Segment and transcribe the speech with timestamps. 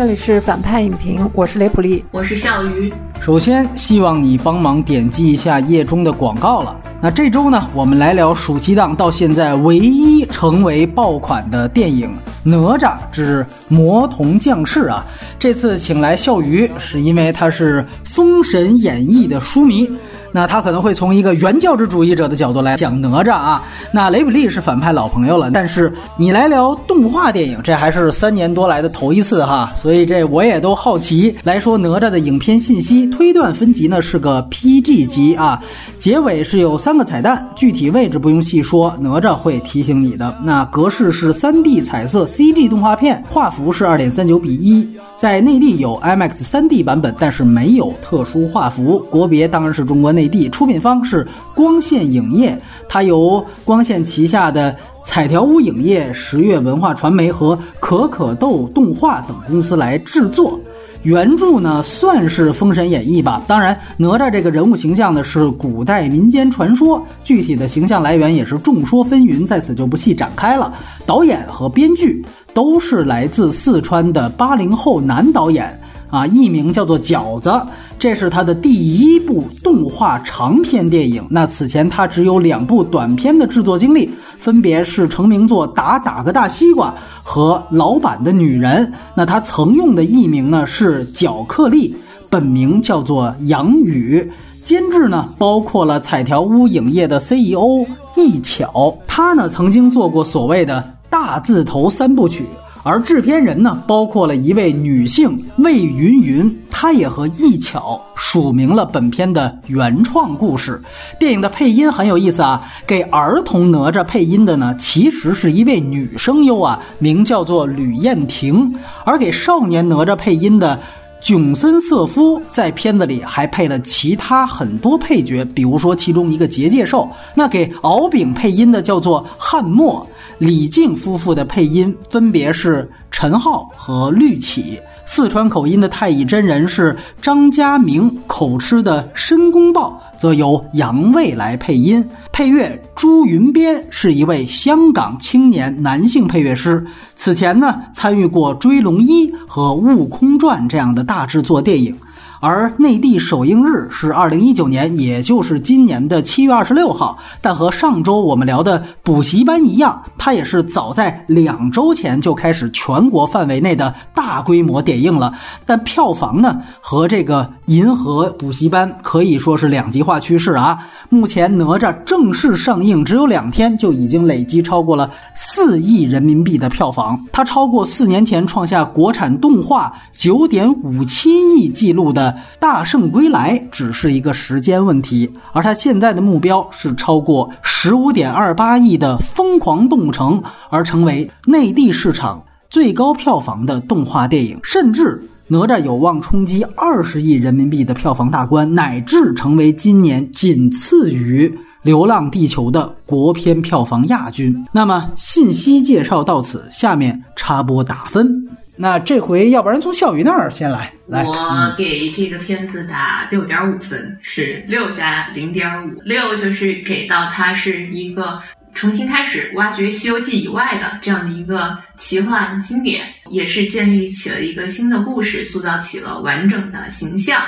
[0.00, 2.90] 这里是反派影评，我是雷普利，我是笑鱼。
[3.20, 6.74] 首先，希望你帮忙点击一下页中的广告了。
[7.02, 12.08] 那这周呢，我们来聊暑期档到现在唯一成为爆款的电影
[12.42, 15.04] 《哪吒之魔童降世》啊。
[15.38, 19.86] 这次请来笑鱼，是因为他是《封神演义》的书迷。
[20.32, 23.62] 那他可能会从一个原教旨主义者的角度来讲哪吒啊。
[23.92, 29.72] 那雷普利是反派老朋友了，但是你来聊动画电影，这还是三年多来的头一次哈。
[29.74, 33.06] 所以这我也都好奇来说哪吒的影片信息。
[33.08, 35.60] 推断分级呢是个 PG 级啊，
[35.98, 40.32] 结尾是有三个彩蛋，具体位置不用细说，哪吒会提醒你的。
[40.44, 44.86] 那格式是 3D 彩色 CG 动画片，画幅是2.39比1，
[45.18, 49.00] 在内地有 IMAX 3D 版本，但是没有特殊画幅。
[49.10, 50.19] 国别当然是中国内。
[50.20, 60.60] 内地出品方是光线影业，它由光线旗下的彩条屋影业、十月文化传媒和可可豆动画等公司来制作。
[61.02, 70.74] 原著呢算是《封神演义》吧，当然哪吒这个人物形象呢是古代民间传说，具体的形象来源也是众说纷纭，在此就不细展开了。
[71.06, 77.50] 导演和编剧都是来自四川的八零后男导演啊，艺名叫做饺子。
[77.98, 81.22] 这是他的第一部动画长片电影。
[81.28, 86.88] 那此前他只有两部短片的制作经历，分别是成名作《打打个大西瓜》
[87.22, 88.86] 和《老板的女人》。
[89.14, 91.94] 那他曾用的艺名呢是角克力，
[92.30, 94.26] 本名叫做杨宇。
[94.64, 97.84] 监制呢包括了彩条屋影业的 CEO
[98.16, 102.46] 易巧，他呢曾经做过所谓的大字头三部曲。
[102.82, 110.80] 而制片人呢，包括了一位女性魏云云，她也和易巧署名了本片的原创故事。
[111.18, 118.72] 电影的配音很有意思啊，给儿童哪吒配音的呢，其实是一位女声优啊，名叫做吕燕婷；
[119.04, 120.80] 而给少年哪吒配音的
[121.22, 127.06] 囧森瑟夫，在片子里还配了其他很多配角，比如说其中一个结界兽。
[127.34, 130.06] 那给敖丙配音的叫做汉墨。
[130.40, 142.02] 李靖夫妇的配音分别是陈浩和绿绮，四川口音的太乙真人是张家明，口吃的申公豹则由杨卫来配音。
[142.32, 146.82] 配乐朱云边是一位香港青年男性配乐师，
[147.14, 151.94] 此前呢参与过《追龙一》和《悟空传》这样的大制作电影。
[152.40, 157.18] 而内地首映日是二零一九年，也就是今年的七月二十六号。
[157.42, 165.34] 但和上周我们聊的补习班一样，它也是早在两周前就开始全国范围内的大规模点映了。
[165.66, 170.78] 但票房呢，和这个银河补习班可以说是两极化趋势啊。
[171.10, 182.29] 目前哪吒正式上映只有两天，就已经累积超过了四亿人民币的票房，它超过四年前创下国产动画九点五七亿纪录的。
[182.58, 201.48] 大圣归来只是一个时间问题，而他现在的目标是超过十五点二八亿的疯狂动物城，而成为内地市场最高票房的动画电影，甚至哪吒有望冲击二十亿人民币的票房大关，乃至成为今年仅次于
[201.82, 204.54] 《流浪地球》的国片票房亚军。
[204.70, 208.46] 那么信息介绍到此，下面插播打分。
[208.82, 218.40] 那这回要不然从笑宇那儿先来，来，我给这个片子打六点五分，是六加零点五，六就是给到它是一个
[218.72, 227.42] 重新开始挖掘《西游记》以外的这样的一个奇幻经典，也是建立起了一个新的故事，塑造起了完整的形象。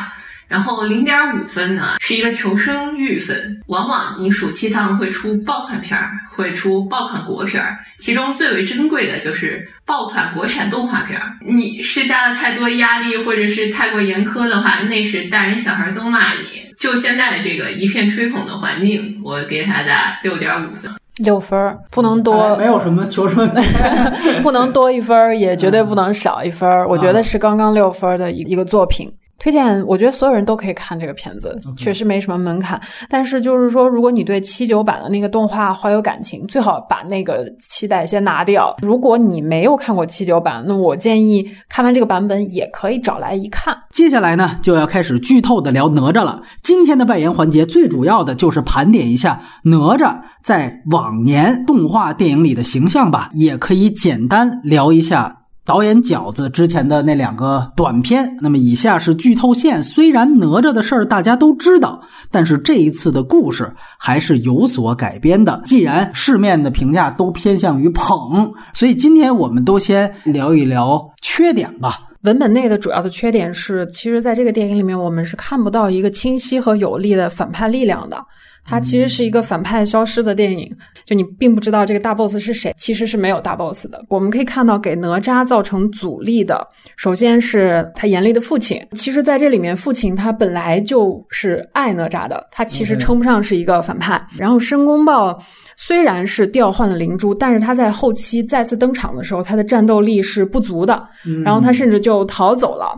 [0.53, 3.59] 然后零点五分呢，是一个求生欲分。
[3.69, 11.33] 往往你暑期档会出爆款片儿，会出爆款国片儿，其中最为珍贵的就是爆款国产动画片儿。
[11.41, 16.63] 你施加了太多压力，或者是太过严苛的话，那是大人小孩都骂你。
[16.77, 20.93] 就现在的这个一片吹捧的环境，我给他打六点五分，
[21.25, 23.49] 六分不能多，没有什么求生，
[24.43, 26.69] 不能多一分，也绝对不能少一分。
[26.89, 29.11] 我觉得是刚刚六分的一一个作品。
[29.43, 32.81] 推荐，我觉得所有人都可以看这个片子，确实没什么门槛。
[33.09, 38.73] 但是就是说，如果你对七九版的那个动画怀有感情，最好把那个期待先拿掉。
[38.81, 43.77] 如果你没有看过七九版，那我建议看完这个版本也可以找来一看。
[43.91, 46.41] 接下来呢，就要开始剧透的聊哪吒了。
[46.63, 55.42] 今天的外延环节最主要的就是盘点一下哪吒在往年动画电影里的形象吧，也可以简单聊一下。
[55.65, 59.83] 导演饺子之前的那两个短片，那么以下是剧透线。
[59.85, 62.01] 虽然哪吒的事儿大家都知道，
[62.33, 65.63] 但是这一次的故事还是有所改编的。
[65.65, 72.09] 既然市面的评价都偏向于捧，所以今天我们都先聊一聊缺点吧。
[72.23, 78.17] 文本内的主要的缺点是，其实在这个电影里面，我们是看不到一个清晰和有力的反派力量的。
[78.65, 80.71] 它其实是一个反派消失的电影，
[81.05, 84.03] 就你并不知道这个大 boss 是谁，其实是没有大 boss 的。
[84.09, 86.67] 我们可以看到，给哪吒造成阻力的，
[86.97, 88.81] 首先是他严厉的父亲。
[88.93, 94.21] 其实，在这里面，父亲他本来就是爱哪吒的，他其实称不上是一个反派。
[94.39, 95.37] 然后申公豹
[95.77, 101.03] 虽然是调换了灵珠，但是他在后期再次登场的时候，他的战斗力是不足的，
[101.45, 102.95] 然后他甚至就逃走了。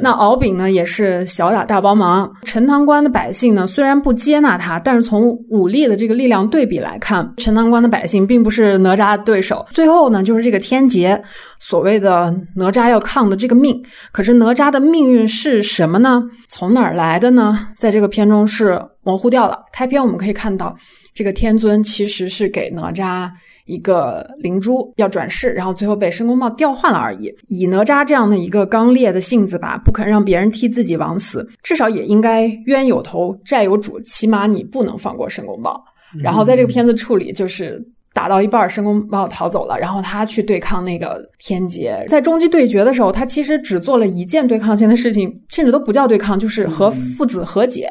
[0.00, 2.30] 那敖丙呢，也是小打大帮忙。
[2.42, 9.66] 陈塘关的百姓呢，虽然不接纳他，但是从武力的这个力量对比来看，陈塘关的百姓并不是哪吒的对手。
[9.70, 11.22] 最后呢，就是这个天劫，
[11.58, 13.80] 所谓的哪吒要抗的这个命。
[14.12, 16.22] 可是哪吒的命运是什么呢？
[16.48, 17.68] 从哪儿来的呢？
[17.76, 19.64] 在这个片中是模糊掉了。
[19.72, 20.76] 开篇我们可以看到，
[21.14, 23.30] 这个天尊其实是给哪吒。
[23.66, 27.32] 一个灵珠要转世，然后最后被申公豹调换了而已。
[27.48, 35.82] 以哪吒这样的一个刚烈的性子吧，不肯让别人替自己枉死，至少也应该冤有头债有主，起码你不能放过申公豹。
[36.22, 37.84] 然后在这个片子处理就是。
[38.16, 42.02] 打到一半，申公豹逃走了，然后他去对抗那个天劫。
[42.08, 47.90] 在终极对决的时候，他其实只做了一件对抗性的事情，甚至都不叫对抗，就是和父子和解，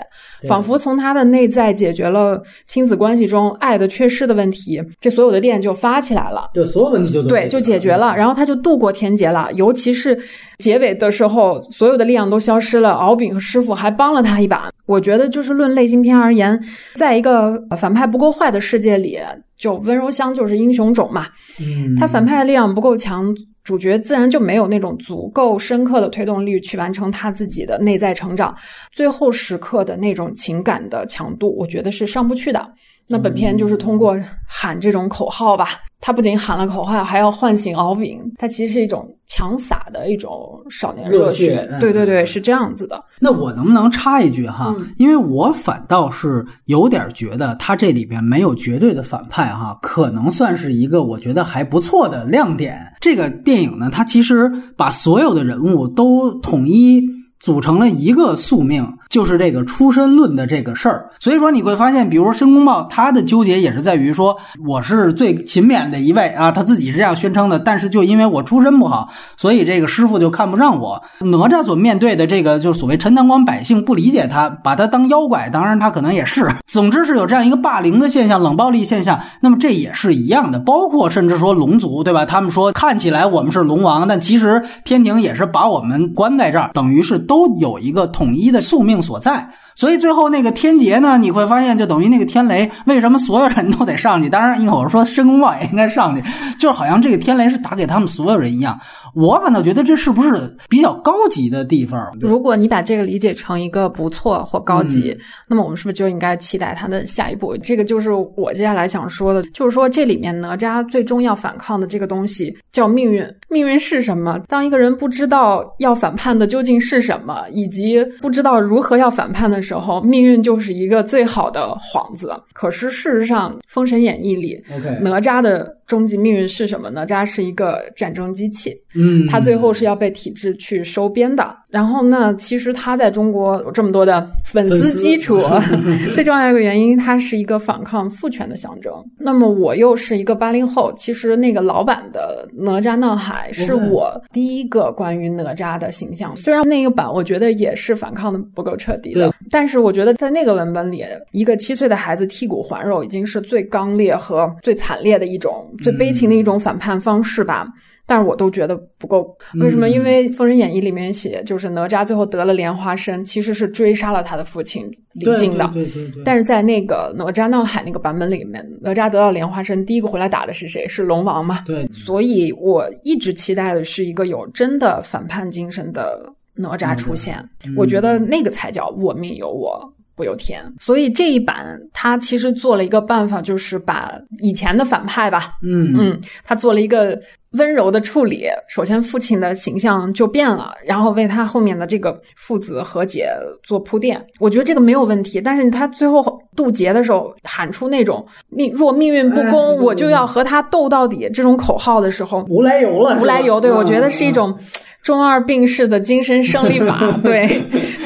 [0.49, 6.49] 仿佛从他的内在解决了亲子关系中爱的缺失的问题，这所有的电就发起来了。
[6.55, 9.47] 对，所有问题就对，就解决了，然后他就度过天劫了。
[9.53, 10.17] 尤其是
[10.59, 14.69] 结尾的时候，所有的力量都消失了，敖丙和师傅还帮了他一把。
[14.85, 16.59] 我觉得，就是论类型片而言，
[16.93, 19.19] 在一个反派不够坏的世界里。
[19.57, 21.27] 就温柔乡就是英雄种嘛，
[21.61, 28.53] 嗯，他反派的力量不够强，主角自然就没有那种足够深刻的推动力去完成他自己的内在成长，
[28.91, 32.69] 最后时刻的那种情感的强度，我觉得是上不去的。
[33.07, 34.15] 那本片就是通过
[34.47, 35.69] 喊这种口号吧。
[36.01, 38.19] 他不仅喊了口号，还要唤醒敖丙。
[38.37, 41.67] 他其实是一种强撒的一种少年热血。
[41.79, 43.03] 对对对，是这样子的。
[43.19, 44.75] 那我能不能插一句哈？
[44.97, 52.79] 因为我反倒是有点觉得他这里边没有绝对的反派哈，可能算是一个我觉得还不错的亮点。
[53.01, 57.01] 这个电影呢，它其实把所有的人物都统一
[57.39, 58.87] 组成了一个宿命。
[59.15, 64.35] 就是这个出身论的这个事儿，所以说你会发现，比如说申公豹，他的纠结也是在于说，
[64.67, 67.57] 我是最勤勉的一位啊，他自己是这样宣称的。
[67.57, 69.07] 但是就因为我出身不好，
[69.37, 71.01] 所以这个师傅就看不上我。
[71.21, 75.49] 哪吒所面对的这个，就是所谓陈塘关百姓不理解他，把他当妖怪。
[75.49, 79.17] 当然他可能也是，总之是有这样一个霸凌的现象、冷暴力现象。
[79.39, 82.25] 那么这也是一样的，包括甚至说龙族，对吧？
[82.25, 89.01] 他们说看起来我们是龙王，但其实天庭也是把我们关在这儿，等于是都有一个统一的宿命。
[89.05, 94.29] 所在，所以最后那个天劫呢，你会发现就等于那个天雷，为什么所有人都得上去？
[94.29, 96.23] 当然，一会儿说申公豹也应该上去，
[96.57, 98.79] 就好像这个天雷是打给他们所有人一样。
[99.13, 102.11] 我反倒觉得这是不是比较高级的地方？
[102.19, 105.17] 如果你把这个理解成一个不错或高级，
[105.47, 107.55] 那么我们是不是就应该期待他的下一步？
[107.57, 113.25] 这个就是我接下来想说的，就是说这里面哪吒最终要反抗的这个东西叫命运。
[113.49, 114.39] 命运是什么？
[114.47, 122.31] 当一个人不知道要反叛的究竟是什么，以及不知道如何要反叛的时候，命运就是一个最好的幌子。
[122.53, 124.63] 可是事实上，《封神演义》里
[125.01, 125.75] 哪吒的。
[125.87, 127.05] 终极命运是什么呢？
[127.05, 131.55] 渣是一个战争机器，嗯，他最后是要被体制去收编的。
[131.69, 135.39] 然后呢，其实他在中国有这么多的粉丝基础，
[136.15, 138.93] 最重要一个原因，他是一个反抗父权的象征。
[139.19, 146.35] 那么我又是一个八零后，其实那个老版的哪吒闹海是我第一个关于哪吒的形象。
[146.35, 155.69] 虽然那个版我觉得也是反抗的不够彻底的，但是我觉得在那个文本里，一个七岁的孩子剔骨还肉，已经是最刚烈和最惨烈的一种。
[155.81, 157.67] 最悲情的一种反叛方式吧，
[158.05, 159.35] 但是我都觉得不够。
[159.59, 159.89] 为什么？
[159.89, 165.69] 因为《封神演义》里面写，就是哪吒最后得了莲花身，其实是追杀了他的父亲李靖的。
[165.73, 166.23] 对对对。
[166.23, 170.87] 但是在那个哪吒闹海那个版本里面，哪吒得到莲花身，第一个回来打的是谁？
[170.87, 171.63] 是龙王嘛？
[171.65, 171.87] 对。
[171.87, 177.37] 所以我一直期待的是一个有真的反叛精神的哪吒出现。
[177.75, 179.93] 我觉得那个才叫我命由我。
[180.15, 187.19] 不由天，所以这一版他其实做了一个办法，就是把以前的反派吧，嗯嗯，他做了一个
[187.51, 188.45] 温柔的处理。
[188.69, 193.29] 首先父亲的形象就变了，然后为他后面的这个父子和解
[193.63, 194.25] 做铺垫。
[194.39, 203.59] 我觉得这个没有问题，但是他最后渡劫的时候喊出那种“命若命运不公，我就要和他斗到底”这种口号的时候，无来由了，无来由。
[203.59, 204.57] 对，我觉得是一种。
[205.05, 207.47] 中二病式的精神胜利法， 对，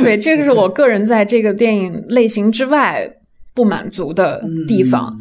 [0.04, 3.10] 对，这个是我个人在这个电影类型之外
[3.56, 5.18] 不满足的地方。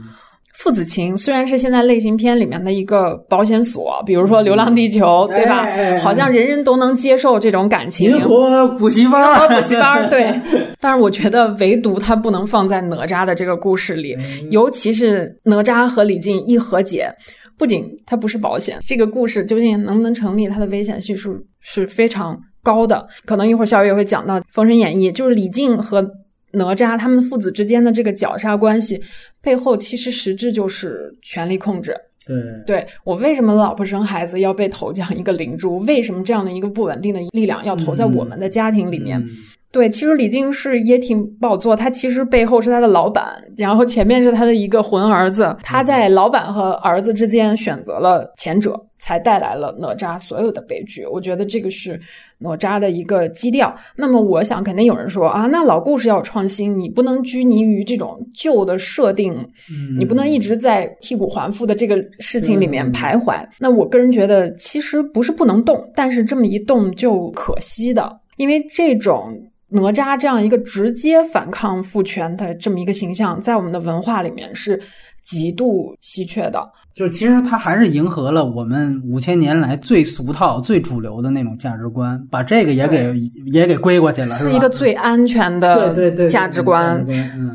[0.54, 5.64] 父子情虽然是现在类型片里面的一个保险锁，比如说《流浪地球》，对吧？
[6.02, 8.11] 好像人人都能接受这种感情。
[8.11, 10.35] 银河补习班，补习班， 对。
[10.80, 14.18] 但是我觉得，唯独它不能放在哪吒的这个故事里，
[14.50, 17.08] 尤其是哪吒和李靖一和解，
[17.59, 23.07] 不仅它不是保险，这个故事究竟能不能成立，它的危险系数是非常高的。
[23.25, 26.09] 可能一会儿小雨也会讲到《封神演义》，就是李靖和。
[26.53, 28.99] 哪吒他们父子之间的这个绞杀关系，
[29.43, 31.95] 背后其实实质就是权力控制。
[32.27, 32.37] 对，
[32.67, 35.77] 对我为什么老婆生孩子要被投降一个灵珠？
[35.81, 39.23] 为什么这样的一个不稳定的力量要投在我们的家庭里面？
[39.70, 51.04] 对，其实李靖是也挺不好做，他其实背后是他的老板，然后前面是他的一个混儿子，他在老板和儿子之间选择了前者，才带来了哪吒所有的悲剧。
[51.04, 52.00] 我觉得这个是
[52.38, 53.72] 哪吒的一个基调。
[53.94, 59.37] 那么，我想肯定有人说啊，那老故事要创新，你不能拘泥于这种旧的设定，
[59.98, 63.38] 你不能一直在剔骨还父的这个事情里面徘徊。
[63.58, 69.30] 那我个人觉得，其实不是不能动，但是这么一动就可惜的，因为这种。
[69.70, 74.80] 哪吒这样一个直接反抗父权的这么一个形象，在我们的文化里面是
[75.22, 76.66] 极度稀缺的。
[76.94, 83.14] 就其实它还是迎合了我们五千年来最俗套、最主流的那种价值观，把这个也给
[83.52, 87.04] 也给归过去了，是一个最安全的价值观。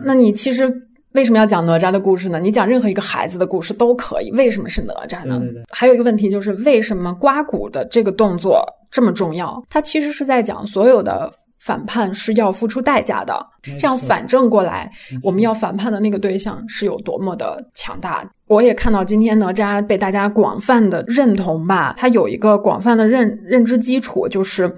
[0.06, 0.72] 那你其实
[1.12, 2.40] 为什么要讲哪吒的故事呢？
[2.40, 5.42] 你讲任何一个孩子的故事都可以，为什么是哪吒呢？
[5.72, 9.62] 还有一个问题就是，为什么刮骨的这个动作这么重要？
[9.70, 11.30] 它其实是在讲所有的。
[11.64, 13.34] 反叛是要付出代价的，
[13.80, 14.92] 这样反正过来，
[15.24, 18.30] 我们要反叛的那个对象是有多么的强大。
[18.48, 24.70] 我也看到今天哪吒被大家广泛的认同吧，他有一个广泛的认认知基础，就是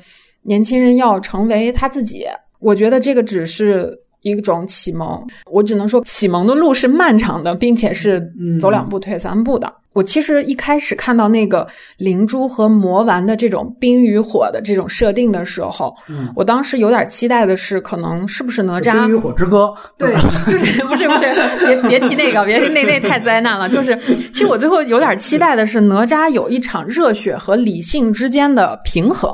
[0.44, 2.24] 年轻人要成为他自己。
[2.60, 8.22] 我觉得这个只是一种启蒙，我只能说启蒙的路是漫长的，并且是
[8.62, 9.74] 走两步退三步的。
[9.96, 11.66] 我其实一开始看到那个
[11.98, 18.92] 灵珠和魔丸的这种冰与火的这种设定的时候，嗯，我当时有点期待的是，可能是不是哪吒？
[19.06, 20.14] 冰与火之歌，对，
[20.52, 23.70] 就是不是不是，别别提那个，别提那那 太灾难了。
[23.70, 23.98] 就是，
[24.34, 29.32] 其实我最后有点期待的是，哪吒有一场热血和理性之间的平衡，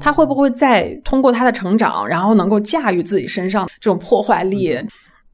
[0.00, 4.78] 他会不会再通过他的成长，然后能够驾驭自己身上这种破坏力？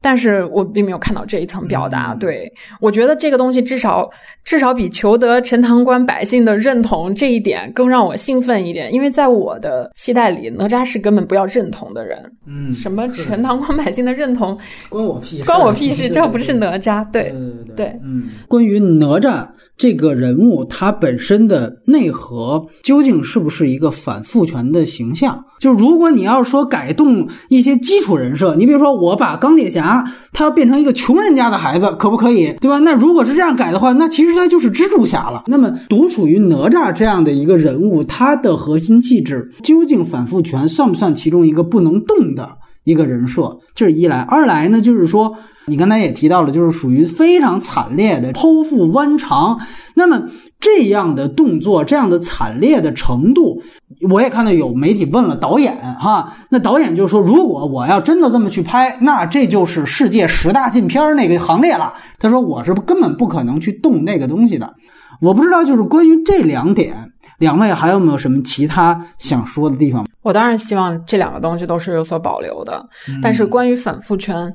[0.03, 4.07] 但是我并没有看到这一层表达，对我觉得这个东西至少
[4.43, 12.19] 至少比求得陈塘关百姓的认同这一点更让我兴奋一点，因为在我的期待里，哪吒是根本不要认同的人。
[12.45, 14.57] 嗯，什么陈塘关百姓的认同
[14.89, 19.47] 关我屁关我屁事，这不是哪吒，对对对对，嗯，关于哪吒。
[19.75, 25.43] 这个人物他本身的内核究竟是不是一个反父权的形象？
[25.59, 29.92] 就如果你要说改动一些基础人设，你比如说我把钢铁侠
[30.31, 32.53] 他要变成一个穷人家的孩子，可不可以？
[32.61, 32.79] 对吧？
[32.79, 35.43] 那如果是这样改的话，那其实他就是蜘蛛侠了。
[35.47, 42.49] 那么独属于哪吒这样的一个人物，他的核心气质究竟反复权算不算其中一个不能动的
[42.85, 43.57] 一个人设？
[43.75, 45.35] 这是一来，二来呢，就是说。
[45.65, 49.59] 你刚才也提到了，就是属于非常惨烈的剖腹剜肠。
[49.95, 50.21] 那么
[50.59, 53.61] 这样的动作，这样的惨烈的程度，
[54.09, 61.93] 我也看到有媒体问了导演哈，那导演就说，如果我要真的这么去拍，那这就是世界十大禁片那个行列了。
[62.19, 64.73] 他说我是根本不可能去动那个东西的。
[65.21, 66.95] 我不知道，就是关于这两点，
[67.37, 70.05] 两位还有没有什么其他想说的地方？
[70.23, 72.83] 我当然希望这两个东西都是有所保留的，
[73.21, 74.51] 但是关于反复权。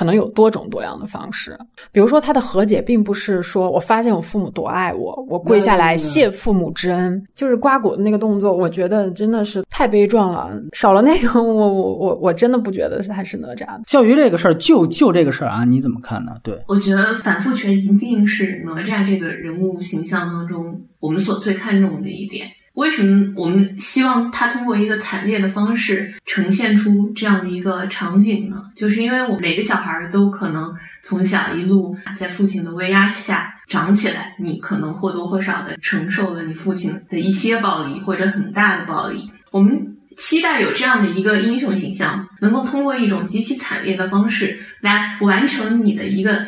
[0.00, 1.54] 可能有多种多样的方式，
[1.92, 10.48] 比如说他的和解，并不是说我发现我父母多爱我，我跪下来谢父母之恩，就是刮骨的那个动作，我觉得真的是太悲壮了。
[10.72, 13.66] 少了那个，我我我我真的不觉得是还是哪吒。
[13.86, 16.32] 教育这个事儿，就就这个事儿啊，你怎么看呢？
[16.42, 22.46] 对，我觉得反复权一定是哪吒这个人物形象当中我们所最看重的一点。
[22.74, 28.62] 为什么我们希望他通过一个惨烈的方式呈现出这样的一个场景呢？
[28.74, 30.72] 就是因为我每个小孩都可能
[31.02, 39.30] 从小一路在父亲的威压下长起来，你可能或多或少的承受了你父亲的一些暴力或者很大的暴力。
[39.50, 46.46] 我们期待有这样的一个英雄形象，能够通过一种极其惨烈的方式来完成你的一个，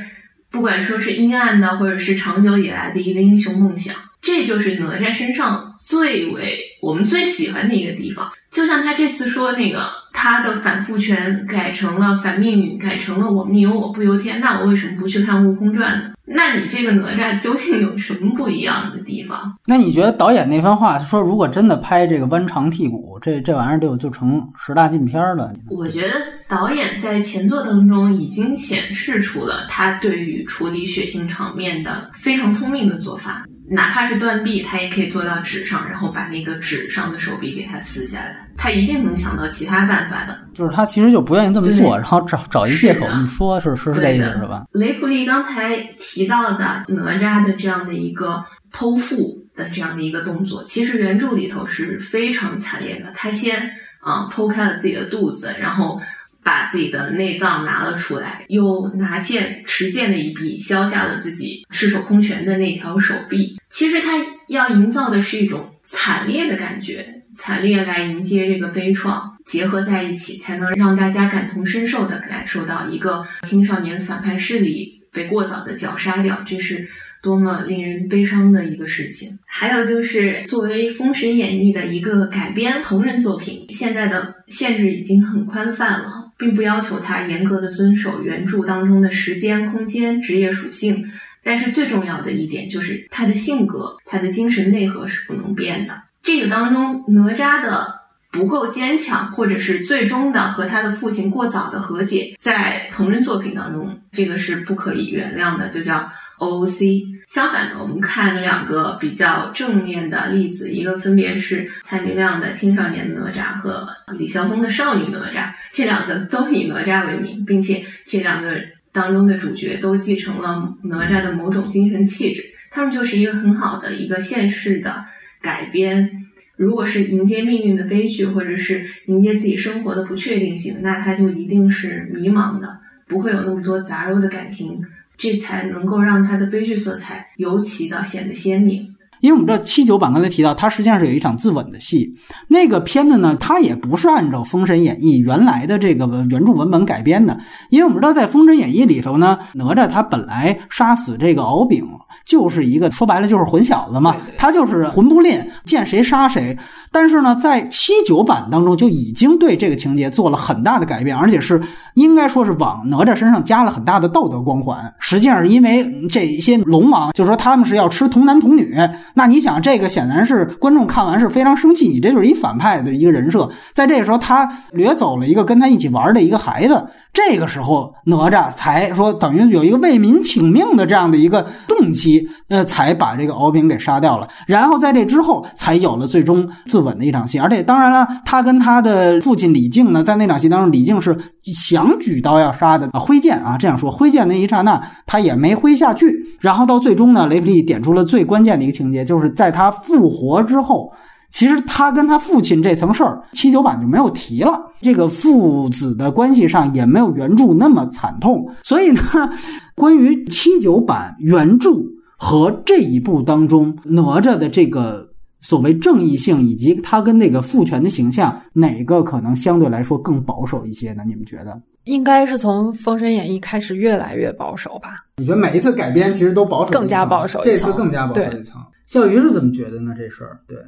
[0.53, 3.95] 不管说是阴暗的，或者是长久以来的一个英雄梦想。
[4.21, 8.31] 这就是哪吒身上最为我们最喜欢的一个地方。
[8.53, 14.39] 就像他这次说那个，他的反复权改成了反命运，改成了我命由我不由天。
[14.41, 16.12] 那我为什么不去看《悟空传》呢？
[16.25, 19.59] 那你这个哪吒究竟有什么不一样的地方？
[19.67, 25.53] 那你觉得导演那番话说，如果真的拍这个弯长剔骨，这这玩意儿就就成十大禁片了？
[25.69, 26.15] 我觉得
[26.47, 33.45] 导演在前作当中已经显示出了他对于处理血腥场面的非常聪明的做法。
[33.73, 38.47] 哪怕是断臂，他也可以做到纸上，然后把那个纸上的手臂给他撕下来。
[38.57, 40.39] 他一定能想到其他办法的。
[40.53, 44.65] 就是他其实就不愿意这么做，然后找找一借口这么说，是是是这意思是吧？
[44.73, 53.11] 雷普利刚才提到的哪吒的这样的一个剖腹的这样的一个动作，其实原著里头是非常惨烈的。
[53.15, 56.01] 他先啊剖开了自己的肚子，然后。
[56.43, 63.59] 把自己的内脏拿了出来，又拿剑持剑的一臂削下了自己赤手空拳的那条手臂。
[63.71, 64.13] 其实他
[64.49, 76.89] 要营造的是一种惨烈的感觉，惨烈来迎接这个悲怆，结合在一起，才能让大家感同身受的感受到一个青少年反叛势力被过早的绞杀掉，这是
[77.23, 79.39] 多么令人悲伤的一个事情。
[79.47, 86.22] 还有就是作为《封神演义》的一个改编同人作品，现在的限制已经很宽泛了。
[86.43, 91.09] 并不要求他严格的遵守原著当中的时间、空间、职业属性，
[91.45, 95.95] 但是最重要的一点就是他的性格、他的精神内核是不能变的。
[96.21, 97.95] 这个当中，哪吒的
[98.33, 106.11] 不够坚强，或者是最终的和他的父亲过早的和解，在同人作品当中，这个是不可以原谅的，就叫。
[106.39, 118.55] OOC，相反的，我们看两个比较正面的例子，一个分别是蔡明亮的青少年哪吒和李霄峰的少女哪吒，这两个都以哪吒为名，并且这两个
[118.93, 125.03] 当中的主角都继承了哪吒的某种精神气质，他们就是一个很好的一个现实的
[125.41, 126.27] 改编。
[126.57, 134.85] 如果是迎接命运的悲剧，或者是迎接自己生活的不确定性，那他就一定是迷茫的，不会有那么多杂糅的感情。
[135.23, 138.93] 这才能够让他的悲剧色彩尤其的显得鲜明。
[139.23, 142.13] 因为我们知道七九版刚才提到，它实际上是有一场自刎的戏。
[142.49, 147.39] 那个片子呢，它也不是按照《封神演义》原来的这个原著文本改编的。
[147.71, 151.87] 因为我们知道，在《封神演义》里头呢，哪吒他本来杀死这个敖丙，
[152.27, 156.59] 就是一个说白了就是混小子嘛，他就是混不吝，见谁杀谁。
[156.91, 161.63] 但是呢，在七九版当中就已经对这个情节做了很大的改变，而且是
[161.95, 164.93] 应该说是往哪吒身上加了很大的道德光环。
[164.99, 168.77] 实际上是因为这些龙王，就是说他们是要吃童男童女。
[169.15, 173.51] 那你想，这个显然是观众看完是非常生气，你这就是一反派的一个人设。
[173.73, 176.87] 在这个时候，他掠走了一个跟他一起玩的一个孩子。
[177.13, 184.27] 这个时候，哪吒才说等于有一个为民请命的这样的一个动机，呃，才把这个敖丙给杀掉了。
[184.47, 187.39] 然后在这之后，才有了最终自刎的一场戏。
[187.39, 196.17] 而且，当然了，他跟他的父亲李靖呢，在那场戏当中，李靖是想举刀要杀的，挥剑啊，这样说，挥剑那一刹那，他也没挥下去。
[196.41, 200.91] 然后到最终呢，雷普利点出了最关键的一个情节，就是在他复活之后。
[201.33, 204.71] 其实他跟他父亲这层事儿，七九版就没有提了。
[204.83, 208.47] 这个父子的关系上也没有原著那么惨痛。
[208.63, 209.03] 所以呢，
[209.75, 211.71] 关于七九版原著
[212.19, 215.09] 和这一部当中哪吒的这个
[215.41, 221.03] 所谓正义性，以及他跟那个父权的形象，哪个可能相对来说更保守一些呢？
[221.07, 221.59] 你们觉得？
[221.85, 225.05] 应该是从《封神演义》开始越来越保守吧？
[225.17, 228.61] 你觉得每一次改编其实都保守，更加保守，这次更加保守一层。
[228.87, 229.95] 笑鱼是怎么觉得呢？
[229.97, 230.59] 这事儿，对。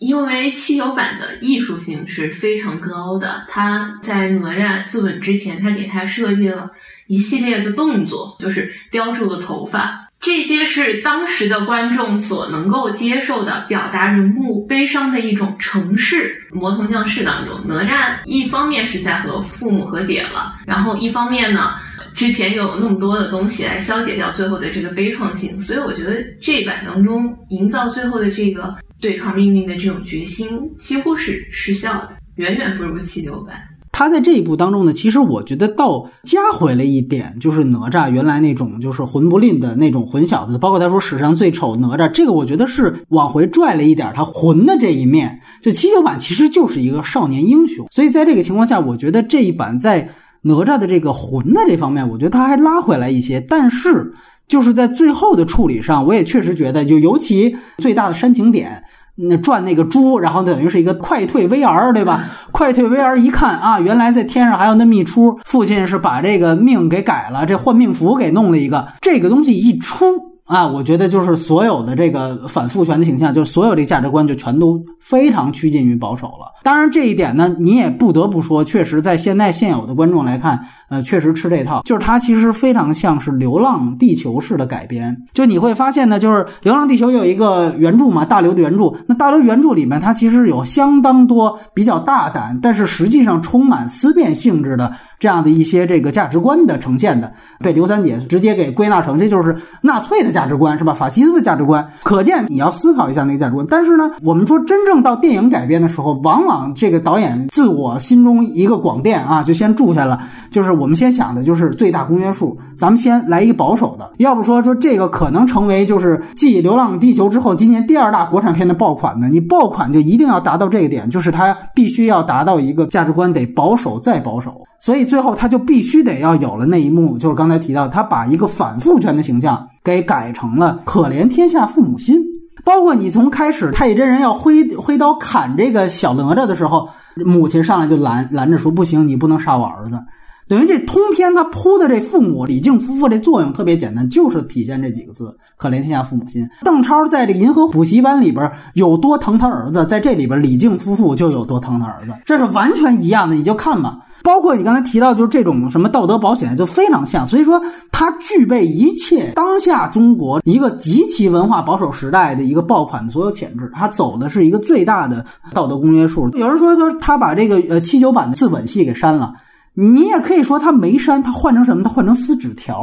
[0.00, 6.70] 因为七九版的艺术性是非常高的，他在哪吒自刎之前，他给他设计了
[7.06, 16.46] 一系列的动作，就是叼住了头发，这些是当时的观众所能够接受的，表达人物悲伤的一种程式。
[16.50, 21.74] 魔童降世当中，哪吒一方面是在和父母和解了，然后一方面呢，
[22.14, 28.74] 之前又有那么多的东西来消解掉最后的这个悲怆性，所以我觉得这版当中营造最后的这个。
[29.00, 30.46] 对抗命运的这种决心
[30.78, 33.56] 几乎是失效的，远远不如七九版。
[33.92, 45.40] 他在这一部当中呢，其实我觉得倒加回了一点，就是哪吒原来那种就是混不吝的那种混小子，包括他说史上最丑哪吒，这个我觉得是往回拽了一点他混的这一面。
[45.60, 50.08] 就七九版其实就是一个少年英雄，所以在这个情况下，我觉得这一版在
[50.42, 54.14] 哪吒的这个混的这方面，我觉得他还拉回来一些，但是
[54.46, 58.82] 就是在最后的处理上，我也确实觉得，就尤其最大的煽情点。
[59.28, 62.24] 那转那个猪，然后等于是一个快退 VR，对吧？
[62.52, 68.88] 快退 VR 一看啊，原来在天上还有那么一出，父亲是把这个命给改了，这换命符给弄了一个。
[69.00, 70.04] 这个东西一出
[70.50, 76.52] 啊，我觉得就是所有的这个反父权的形象，就所有这价值观就全都非常趋近于保守了。
[76.64, 80.58] 当然，这一点呢，你也不得不说，确实在现在现有的观众来看，
[80.88, 85.16] 呃，确实吃这套，就是它其实非常像是《流浪地球》式的改编。
[85.32, 94.92] 就你会发现呢，就是《流浪地球》有一个原著嘛，大刘的原著，那大刘原著里面，它其实有相当多比较大胆，但是实际上充满思辨性质的。
[95.20, 100.94] 这样的一些这个价值观的呈现的，被刘三姐直接给归纳成这就是纳粹的价价值观，是吧？
[100.94, 101.86] 法西斯的价值观。
[102.02, 103.66] 可见你要思考一下那个价值观。
[103.68, 110.18] 但是呢，我们说真正到电影改编的时候，往往这个导演自我心中一个广电啊，就先住下了。
[110.50, 114.10] 就是我们先想的就是最大公约数，咱们先来一个保守的。
[114.16, 119.28] 要不说说这个可能成为就是继《流浪地球》之后今年第二大国产片的爆款呢？
[119.30, 124.52] 你爆款就一定要达到这个点，就是它必须要达到一个价值观得保守再保守。
[124.82, 132.18] 所以最后他就必须得要有了那一幕，就是刚才提到，他把一个反父权的形象给改改成了可怜天下父母心。
[132.62, 136.86] 包括你从开始太乙真人要挥挥刀砍这个小哪吒的时候，
[137.24, 139.98] 母亲上来就拦拦着说：“不行，你不能杀我儿子。”
[140.46, 146.46] 等于这通篇他铺的这父母李靖夫妇这作用特别简单，就是体现这几个字：可怜天下父母心。
[146.62, 153.98] 邓超在这《银河补习班》里边有多疼他儿子，在这里边李靖夫妇就有多疼他儿子，这是完全一样的，你就看吧。
[154.22, 157.26] 包括你刚才提到，就是这种什么道德保险，就非常像。
[157.26, 163.70] 所以说，它具备一切当下中国一个极其文化保守时代的一个爆款的所有潜质。
[163.74, 166.28] 它走的是一个最大的道德公约数。
[166.30, 169.32] 有人说，说他把这个呃七九版的自刎戏给删了，
[169.74, 171.82] 你也可以说他没删，他换成什么？
[171.82, 172.76] 他换成撕纸条。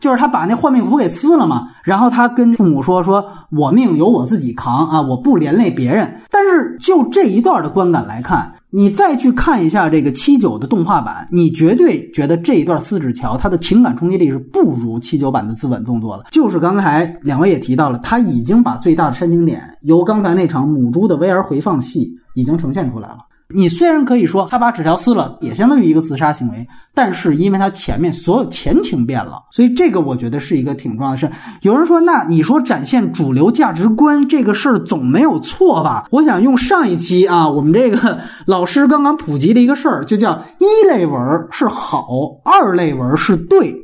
[0.00, 16.24] 就是他把那换命符给撕了嘛，然后他跟父母说：“说我命由我自己扛啊，我不连累别人。”但是就这一段的观感来看，你再去看一下这个七九的动画版，你绝对觉得这一段撕纸条它的情感冲击力是不如七九版的自刎动作了。
[16.32, 23.18] 就是刚才两位也提到了，他已经把最大的煽情点由刚才那场母猪的 VR 回放戏已经呈现出来了。
[23.54, 31.30] 你虽然可以说他把纸条撕了，也相当于一个自杀行为，但是因为他前面所有前情变了，所以这个我觉得是一个挺重要的事。
[31.62, 36.08] 有人说，那你说展现主流价值观这个事儿总没有错吧？
[36.10, 42.08] 我想用上一期啊，我们这个 老师刚刚普及的一个事儿，就叫一类文是好，
[42.44, 43.74] 二类文是对。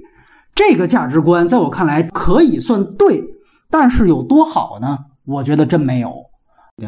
[0.54, 3.22] 这个价值观在我看来可以算对，
[3.70, 4.98] 但是有多好呢？
[5.24, 6.12] 我觉得真没有。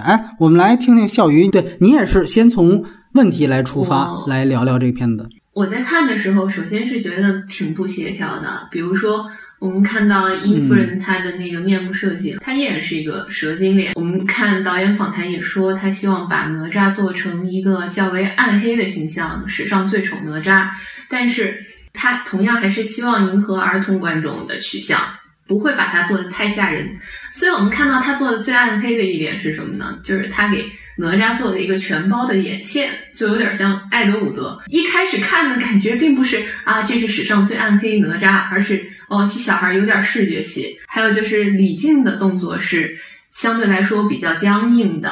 [0.00, 5.28] 哎，我们来听听笑鱼，对你也是先从问题来出发来聊聊这个片子。
[5.52, 8.66] 我在看的时候，首先是觉得挺不协调的。
[8.70, 9.26] 比如说，
[9.58, 13.92] 我们看到殷夫人她的那个面部设计，她依然是一个蛇精脸。
[13.94, 20.68] 我们看导演访谈也说，他希望把哪吒做成一个较为暗黑的形象，史上最丑哪吒。
[21.08, 21.58] 但是
[21.92, 24.98] 他同样还是希望迎合儿童观众的取向。
[25.44, 26.88] 不会把它做的太吓人，
[27.32, 29.98] 所以我们看到他做的最暗黑的一点是什么呢？
[30.04, 34.60] 就是他给哪吒做的一个全包的眼线，就有点像艾德伍德。
[34.68, 40.78] 一开始看的感觉并不是啊，这是史上最暗黑哪吒，而是哦，这小孩有点视觉系。
[40.86, 42.96] 还有就是李靖的动作是
[43.32, 45.10] 相对来说比较僵硬的，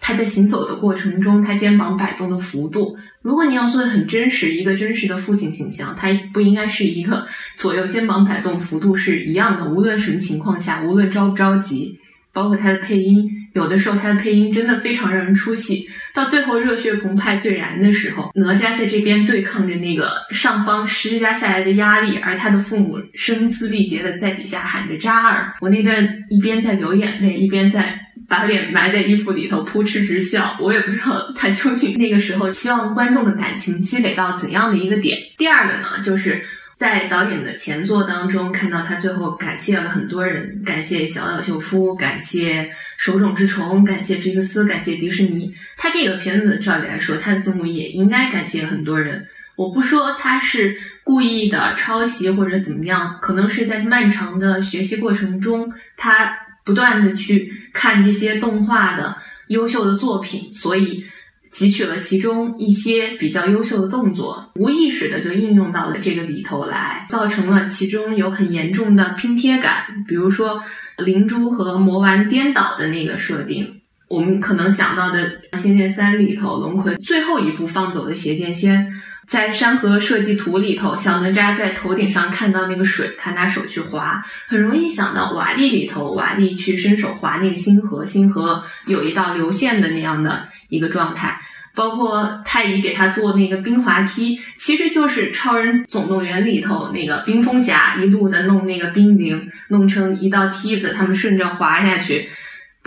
[0.00, 2.96] 他在行走的过程中，他肩膀摆动的幅度。
[3.20, 7.26] 如果你要做的很真实，一个真实的父亲形象，他不应该是一个
[7.56, 11.98] 左右肩膀摆动幅度是一样的，无论什么情况下，无论着不着急，
[12.32, 15.88] 包括他的配音，有的时候他的配音真的非常让人出戏。
[16.14, 25.54] 到最后热血澎湃最燃的时候，哪吒在这边对抗着那个上方施加下来的压力，而他的父母声嘶力竭的在底下喊着渣儿。
[25.60, 28.00] 我那段一边在流眼泪，一边在。
[28.28, 30.54] 把脸埋在衣服里头，扑哧直笑。
[30.60, 35.18] 我也不知道他究竟那个时候希望观众的感情积累到怎样的一个点。
[35.38, 36.44] 第二个呢，就是
[36.76, 45.54] 在导演的前作当中看到他最后感谢了很多人，感谢小岛秀夫，感谢手冢治虫，感谢皮克斯，感谢迪士尼。
[45.78, 49.26] 他这个片子照理来说，他的字幕也应该感谢很多人。
[49.56, 56.38] 我不说他是故意的抄袭或者怎么样，可能是在漫长的学习过程中，他。
[56.68, 61.02] 不断的去看这些动画的优秀的作品，所以
[61.50, 70.04] 汲取了其中一些比较优秀的动作，无意识的就应用到了这个里头来，造成了其中有很严重的拼贴感。
[70.06, 70.62] 比如说
[70.98, 73.77] 灵珠和魔丸颠倒的那个设定，
[74.08, 78.90] 我们可能想到的《仙剑三》里头龙葵最后一步放走的邪剑仙。
[79.26, 91.38] 在山河设计图里头，小哪吒在头顶上看到那个水，他拿手去划，很容易想到瓦砾里头，瓦砾去伸手划那个星河，星河有一道流线的那样的一个状态。
[91.74, 102.28] 包括太乙给他做那个冰滑梯，其实就是《超人总动员》里头那个冰封侠一路的弄那个冰凌，弄成一道梯子，他们顺着滑下去。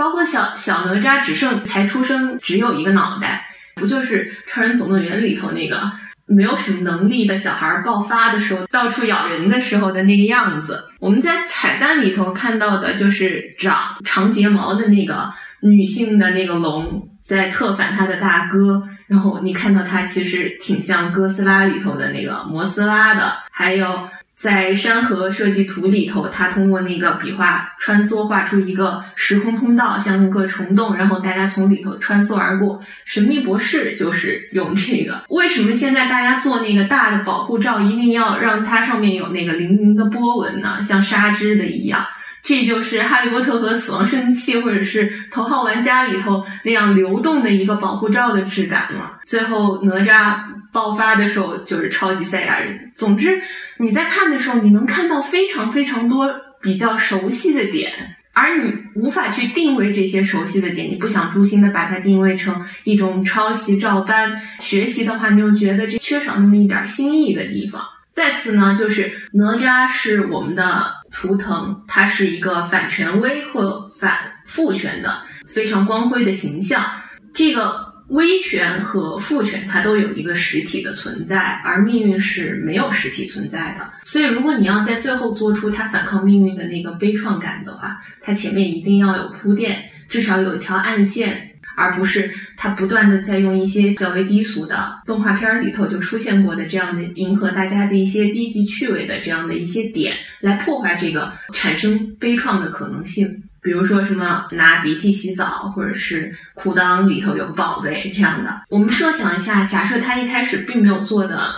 [0.02, 5.92] 包括小小哪吒只剩才出生，只有一个脑袋，不就是《超人总动员》里头那个
[6.26, 10.84] 没有什么能力的小孩爆发的时候，到处咬人的时候的那个样子？
[11.00, 24.10] 我们在彩蛋里头看到的就是长长睫毛的那个女性的那个龙在策反他的大哥，然后你看到他其实挺像哥斯拉里头的那个摩斯拉的，还有。
[24.41, 32.82] 在山河设计图里头，他通过那个笔画穿梭画出一个时空通道，像一个虫洞，然后大家从里头穿梭而过。
[33.06, 35.23] 神秘博士就是用这个。
[35.30, 40.82] 为什么现在大家做那个大的保护罩，一定要让它上面有那个粼粼的波纹呢？
[40.84, 42.04] 像纱织的一样。
[42.41, 49.19] 这就是《哈利波特》和《死亡圣器》或者是《头号玩家》里头那样流动的一个保护罩的质感了。
[49.27, 50.39] 最后哪吒
[50.71, 52.91] 爆发的时候就是超级赛亚人。
[52.93, 53.41] 总之，
[53.77, 56.29] 你在看的时候，你能看到非常非常多
[56.62, 57.91] 比较熟悉的点，
[58.34, 64.41] 而你无法去定位这些熟悉的点，你不想诛心的把它定位成一种抄袭照搬。
[64.60, 67.81] 学习的话，你又觉得这缺少那么一点新意的地方。
[68.13, 76.86] 再次呢，就是哪吒是我们的图腾，它是一个反权威或反父权的非常光辉的形象。
[77.34, 83.89] 这个威权和父权，它都有一个实体的存在，而命运是没有实体存在的。
[84.04, 91.47] 所以，如果你要在最后做出他反抗命运的那个悲怆感的话，它前面一定要有铺垫，至少有一条暗线。
[91.78, 103.26] 而不是他不断的在用一些较为低俗的动画片里头就出现过的这样的迎合大家的一些低级趣味的这样的一些点来破坏这个产生悲怆的可能性，
[103.62, 108.63] 比如说什么拿鼻涕洗澡，或者是裤裆里头有个宝贝这样的。
[108.69, 111.52] 我们设想一下，假设他一开始并没有做的。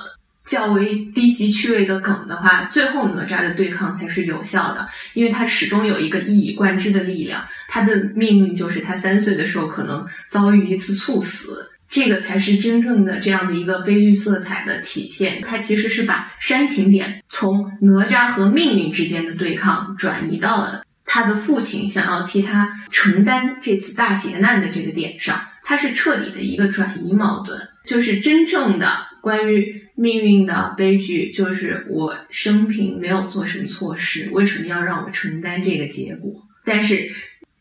[0.45, 15.41] 较为低级趣味的梗的话，最后哪吒的对抗才是有效的，因为他始终有一个一以贯之的力量，他的命运就是他三岁的时候可能遭遇一次猝死，这个才是真正的这样的一个悲剧色彩的体现。
[15.41, 29.81] 他其实是把煽情点从哪吒和命运之间的对抗转移到了他的父亲想要替他承担这次大劫难的这个点上，他是彻底的一个转移矛盾，就是真正的关于。
[29.95, 36.33] 命运的悲剧就是我生平没有做什么错事，为什么要让我承担这个结果？
[36.65, 37.11] 但是，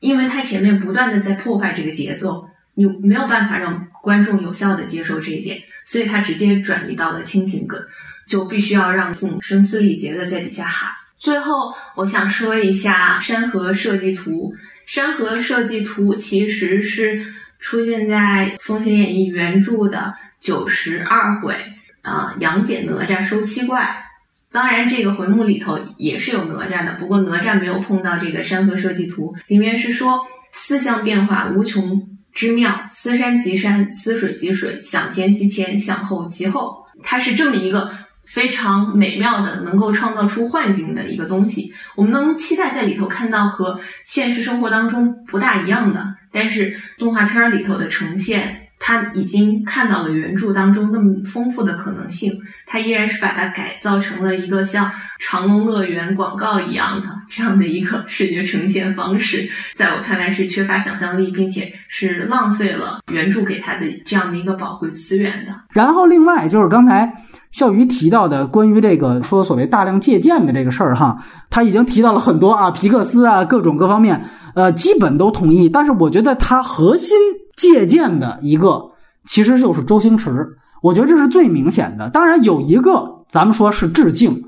[0.00, 7.78] 因为他前面不断的在破坏这个节奏，你没有办法让观众有效的接受这一点，所以他直接转移到了亲情梗，
[8.26, 10.90] 就必须要让父母声嘶力竭的在底下喊。
[11.22, 14.52] 最后，我想说一下山河设计图。
[14.86, 17.24] 山河设计图其实是
[17.60, 21.54] 出现在《封神演义》原著的九十二回。
[22.02, 24.04] 啊，杨戬哪吒收七怪，
[24.50, 37.92] 当然这个回目里头也是有哪吒的，不过哪吒没有碰到这个山河设计图，里面是说四象变化无穷之妙，思山即山，思水即水，想前即前，想后即后，它是这么一个
[38.32, 41.70] 非常美妙的，能够创造出幻境的一个东西。
[41.94, 48.61] 我们能期待在里头看到和现实生活当中不大一样的，但是动画片里头的呈现。
[48.84, 52.32] 他已经看到了原著当中那么丰富的可能性，
[52.66, 54.90] 他依然是把它改造成了一个像
[55.20, 65.54] 长隆乐园广告一样的这样的一个视觉呈现方式，在我看来是缺乏想象力，并且是浪费了原著给他的这样的一个宝贵资源的。
[65.70, 67.08] 然后，另外就是刚才
[67.52, 71.16] 笑鱼提到的关于这个说所谓大量借鉴的这个事儿哈，
[71.50, 74.24] 他已经提到了很多啊，皮克斯啊，各种各方面，
[74.56, 75.68] 呃，基本都同意。
[75.68, 77.16] 但是我觉得他核心。
[77.62, 78.90] 借鉴的一个，
[79.24, 82.10] 其实就是周星驰，我觉得这是最明显的。
[82.10, 84.42] 当然有一个，咱们说是致敬，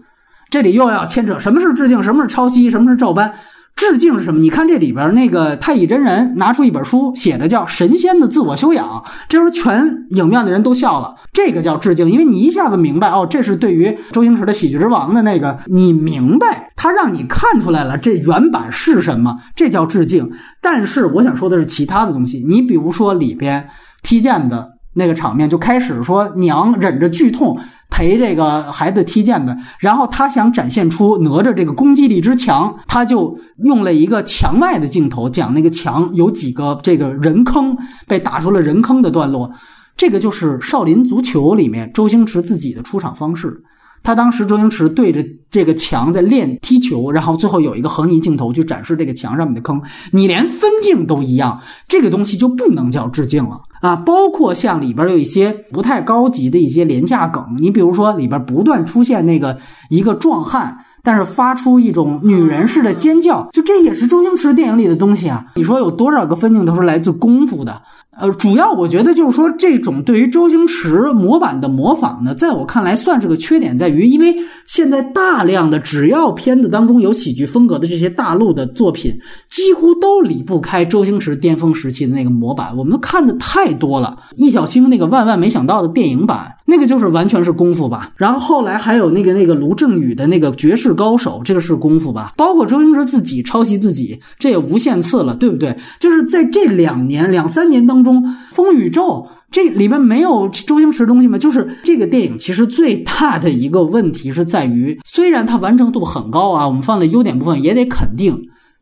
[0.50, 3.34] 这里又要牵扯什么是致敬，什么是抄袭，什么是照搬。
[3.76, 4.40] 致敬是什么？
[4.40, 8.86] 你看这里边那个太乙真人拿出一本书，写着叫《神仙的自我修养》，
[9.28, 11.14] 这时候全影院的人都笑了。
[11.32, 20.30] 这个叫致敬，因为你一下子明白哦，这是对于周星驰的《喜剧之王》的那个，你明白他让你看出来了这原版是什么，这叫致敬。
[20.62, 23.68] 但是我想说的是其他的东西，你比如说里边
[24.02, 27.58] 踢毽的那个场面，就开始说娘忍着剧痛。
[27.90, 37.76] 陪这个孩子踢毽子，然后他想展现出哪吒这个攻击力之强，他就用了一个墙外的镜头，讲那个墙有几个这个人坑
[38.08, 39.52] 被打出了人坑的段落。
[39.96, 43.62] 这个就是《少林足球》里面周星驰自己的出场方式。
[44.04, 53.96] 他当时周星驰对着这个墙在练踢球，然后最后有一个横移镜头去展示这个墙上面的坑，你连分镜都一样，这个东西就不能叫致敬了啊！
[53.96, 60.78] 包括像里边有一些不太高级的一些廉价梗，你比如说里边不断出现那个一个壮汉。
[61.06, 65.44] 但是发出一种女人式的尖叫，就这也是周星驰电影里的东西啊！
[65.54, 67.82] 你说有多少个分镜都是来自功夫的？
[68.18, 74.34] 呃，主要我觉得就是说，这种对于周星驰模板的模仿呢，在我看来算是个缺点，在于因为
[74.66, 84.16] 现在大量的只要片子当中有喜剧风格的这些大陆的作品，几乎都离不开周星驰巅峰时期的那个模板，我们看的太多了。
[84.36, 88.12] 易小星那个万万没想到的电影版，那个就是完全是功夫吧。
[88.16, 92.34] 然后后来还有那个那个卢正雨的那个绝世高手，这个是功夫吧。
[92.36, 95.76] 包括周星驰自己抄袭自己，这也无限次了，对不对？
[95.98, 98.04] 就是在这两年两三年当。
[98.04, 101.38] 中风宇宙这里面没有周星驰东西吗？
[101.38, 108.38] 就是这个电影其实最大的一个问题是在于，虽然它完成度很高啊，我们放在优点部分也得肯定，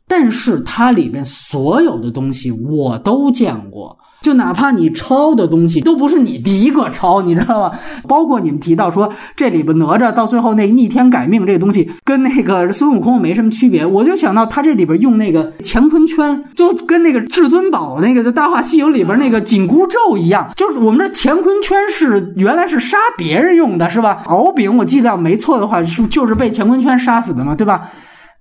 [0.08, 3.96] 但是它里面所有的东西我都见过。
[4.22, 7.72] 就哪怕你抄的东西都不是你第一个抄，你知道吗？
[8.08, 24.22] 包括你们提到说这里边哪吒到最后那逆天改命这东西跟那个孙悟空没什么区别，我就想到他这里边用那个乾坤圈，就跟那个至尊宝那个《就大话西游》里边那个紧箍咒一样， 就是我们这乾坤圈是原来是杀别人用的，是吧？
[24.26, 27.88] 敖丙我记得没错的话是就是被乾坤圈杀死的嘛，对吧？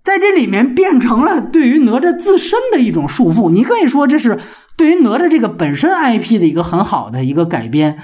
[0.03, 4.39] 在这里面变成了对于哪吒自身的一种束缚，你可以说这是。
[4.77, 7.99] 对于哪吒这个本身 IP 的一个很好的一个改编。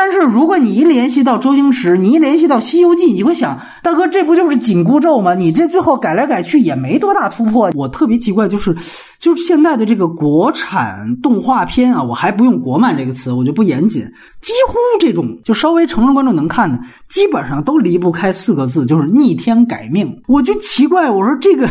[0.00, 5.34] 但是如果你一联系到周星驰，你一联系到《西游记》，你会想，大哥，这不就是紧箍咒吗？
[5.34, 7.68] 你这最后改来改去也没多大突破。
[7.74, 8.72] 我特别奇怪，就是，
[9.18, 14.02] 就是现在的这个国产动画片啊，我还不用“国漫”这个词，我就不严谨。
[14.40, 20.16] 几乎这种就稍微成人观众能看的，基本上都离不开四个字，就是逆天改命。
[20.28, 21.68] 我就奇怪，我说这个，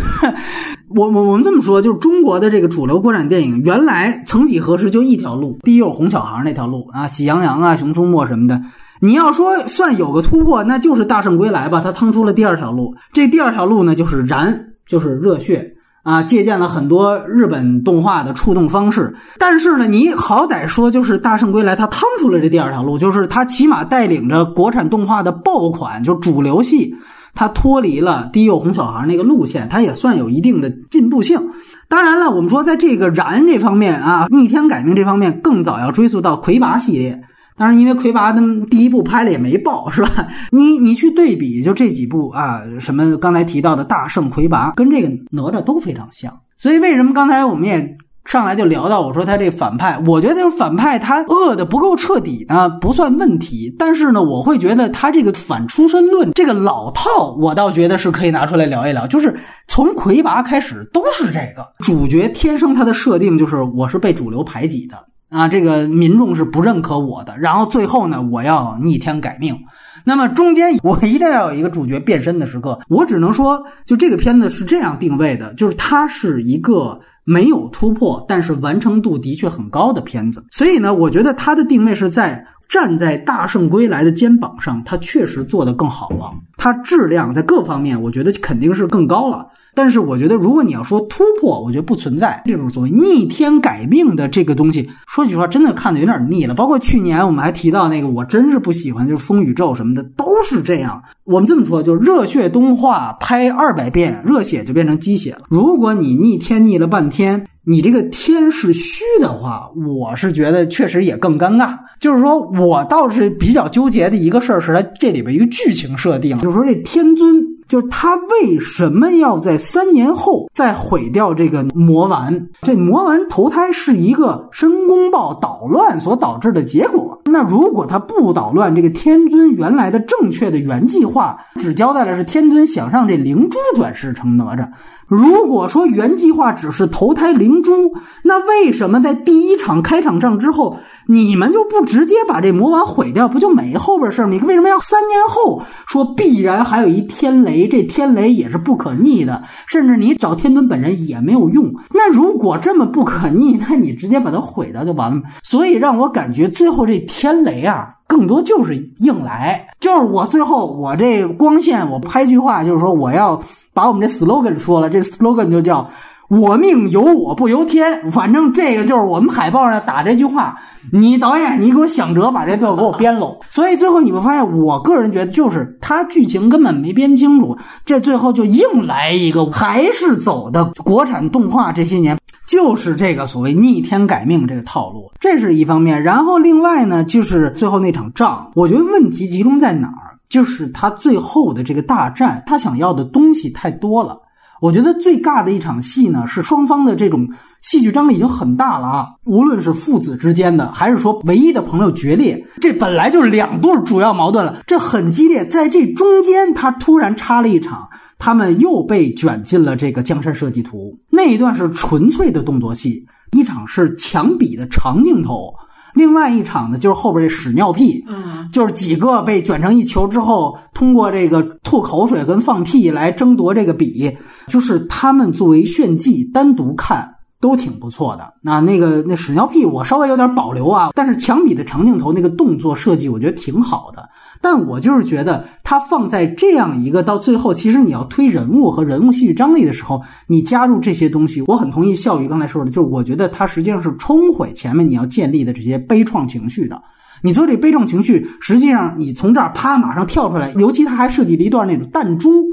[0.90, 8.26] 我我我们这么说，就是中国的这个主流国产电影，原来曾几何时就一条路，第一有红小孩那条路啊，喜羊羊啊，熊出没。
[8.26, 8.62] 什么的，
[9.00, 11.82] 你要说算有个突破，那就是《大圣归来》吧。
[11.82, 15.74] 他趟出了第二条路，这第二条路呢，就是燃，就是热血
[16.04, 19.16] 啊，借鉴了很多日本动画的触动方式。
[19.38, 26.96] 但是呢，你好歹说，就是《大圣归来》，他趟出了这第二条路，就是他起码带领着国产动画的爆款，就是主流系，
[27.38, 31.40] 他脱离了低幼哄小孩那个路线，他也算有一定的进步性。
[31.88, 37.22] 当然了，我们说在这个燃这方面啊，逆天改命这方面，更早要追溯到魁拔系列。
[37.56, 40.28] 当然，因为魁拔的第一部拍了也没爆，是吧？
[40.52, 46.34] 你你去对比，就这几部啊，什么刚才提到的大圣魁拔，跟这个哪吒都非常像。
[46.58, 53.74] 所以为什么刚才我们也上来就聊到，我说他这反派，我觉得反派他恶的不够彻底呢，不算问题。
[53.80, 59.08] 但是呢，我会觉得他这个反出身论这个老套，我倒觉得是可以拿出来聊一聊。
[59.08, 64.98] 就是从魁拔开始都是这个主角，天生他的设定就是我是被主流排挤的。
[65.30, 69.58] 啊，这个民众是不认可我的，然后最后呢，我要逆天改命。
[70.04, 72.80] 那么中间我一定要有一个主角变身的时刻。
[72.88, 76.98] 我只能说，就这个片子是这样定位的，就是它是一个
[77.30, 80.42] 没有突破，但是完成度的确很高的片子。
[80.50, 89.46] 所以呢，我觉得它的定位是在站在大圣归来的肩膀上，它确实做得更好了，它质量在各方面，我觉得肯定是更高了。
[89.78, 94.90] 但是我觉得，如果你要说突破，我觉得不存在这种所谓逆天改命的这个东西。
[95.06, 96.56] 说句实话，真的看的有点腻了。
[96.56, 101.00] 包括去年我们还提到那个，我真是不喜欢，就是风宇宙什么的，都是这样。
[101.26, 105.42] 我们这么说，就是热血动画拍二百遍，热血就变成鸡血了。
[105.48, 111.78] 如果你逆天逆了半天，你这个天是虚的话，我是觉得确实也更尴尬。
[112.00, 117.47] 就是说我倒是比较纠结的一个事儿，是它这里边一个剧情设定，就是说这天尊。
[117.68, 122.50] 就是他为什么要在三年后再毁掉这个魔丸？
[122.62, 127.22] 这魔丸投胎是一个申公豹捣乱所导致的结果。
[127.26, 134.68] 那如果他不捣乱，这个天尊原来的正确的原计划只交代了是天尊想让这灵珠转世成哪吒。
[135.08, 140.78] 如果说原计划只是投胎灵珠，那为什么在第一场开场仗之后？
[141.08, 144.34] 你们就不直接把这魔丸毁掉，不就没后边事儿吗？
[144.34, 147.68] 你为什么要三年后说必然还有一天雷？
[147.68, 151.74] 这天雷也是不可逆的，甚至你找天尊本人也没有用。
[151.92, 155.22] 那如果这么不可逆，那你直接把它毁掉就完了。
[155.44, 163.42] 所以让我感觉最后这天雷啊，更多就是硬来，就是我最后我这光线，我拍句话就是说我要
[163.74, 165.90] 把我们这 slogan 说了，这 slogan 就叫。
[166.30, 170.58] 我命由我不由天，反正这个就是我们海报上打这句话。
[170.92, 173.38] 你导演，你给我想辙把这段给我编喽。
[173.50, 186.04] 所以最后你会发现，我个人觉得就是他剧情根本没编清楚，这最后就硬来一个，还是走的国产动画这些年就是这个所谓逆天改命这个套路，这是一方面。
[186.04, 190.20] 然后另外呢，就是最后那场仗，我觉得问题集中在哪儿？
[190.30, 194.22] 就是他最后的这个大战，他想要的东西太多了。
[194.62, 197.28] 我觉得最尬的一场戏呢，是双方的这种
[197.62, 199.08] 戏剧张力已经很大了啊！
[199.26, 205.46] 无论是父子之间的，还是说唯一的朋友决裂，这本来就是两对主要矛盾了，这很激烈。
[205.46, 207.88] 在这中间，他突然插了一场，
[208.18, 215.54] 他们又被卷进了这个江山设计图那一段是纯粹的动作戏，一场是墙笔的长镜头。
[215.98, 224.16] 另外一场呢，就是后边这屎尿屁，嗯，就是几个被卷成一球之后，通过这个吐口水跟放屁来争夺这个笔，
[224.48, 227.17] 就是他们作为炫技单独看。
[227.40, 234.10] 都挺不错的那，那个那屎尿屁我稍微有点保留啊，但是墙笔的长镜头那个动作设计我觉得挺好的，
[234.42, 246.82] 但我就是觉得它放在这样一个到最后，其实你要推人物和人物戏剧张力的时候，你加入这些东西，我很同意笑宇刚才说的，就是我觉得它实际上是冲毁前面你要建立的这些悲怆情绪的。
[247.22, 252.48] 你做这悲壮情绪，实际上你从这儿啪马上跳出来，尤其他还设计了一段那种弹珠，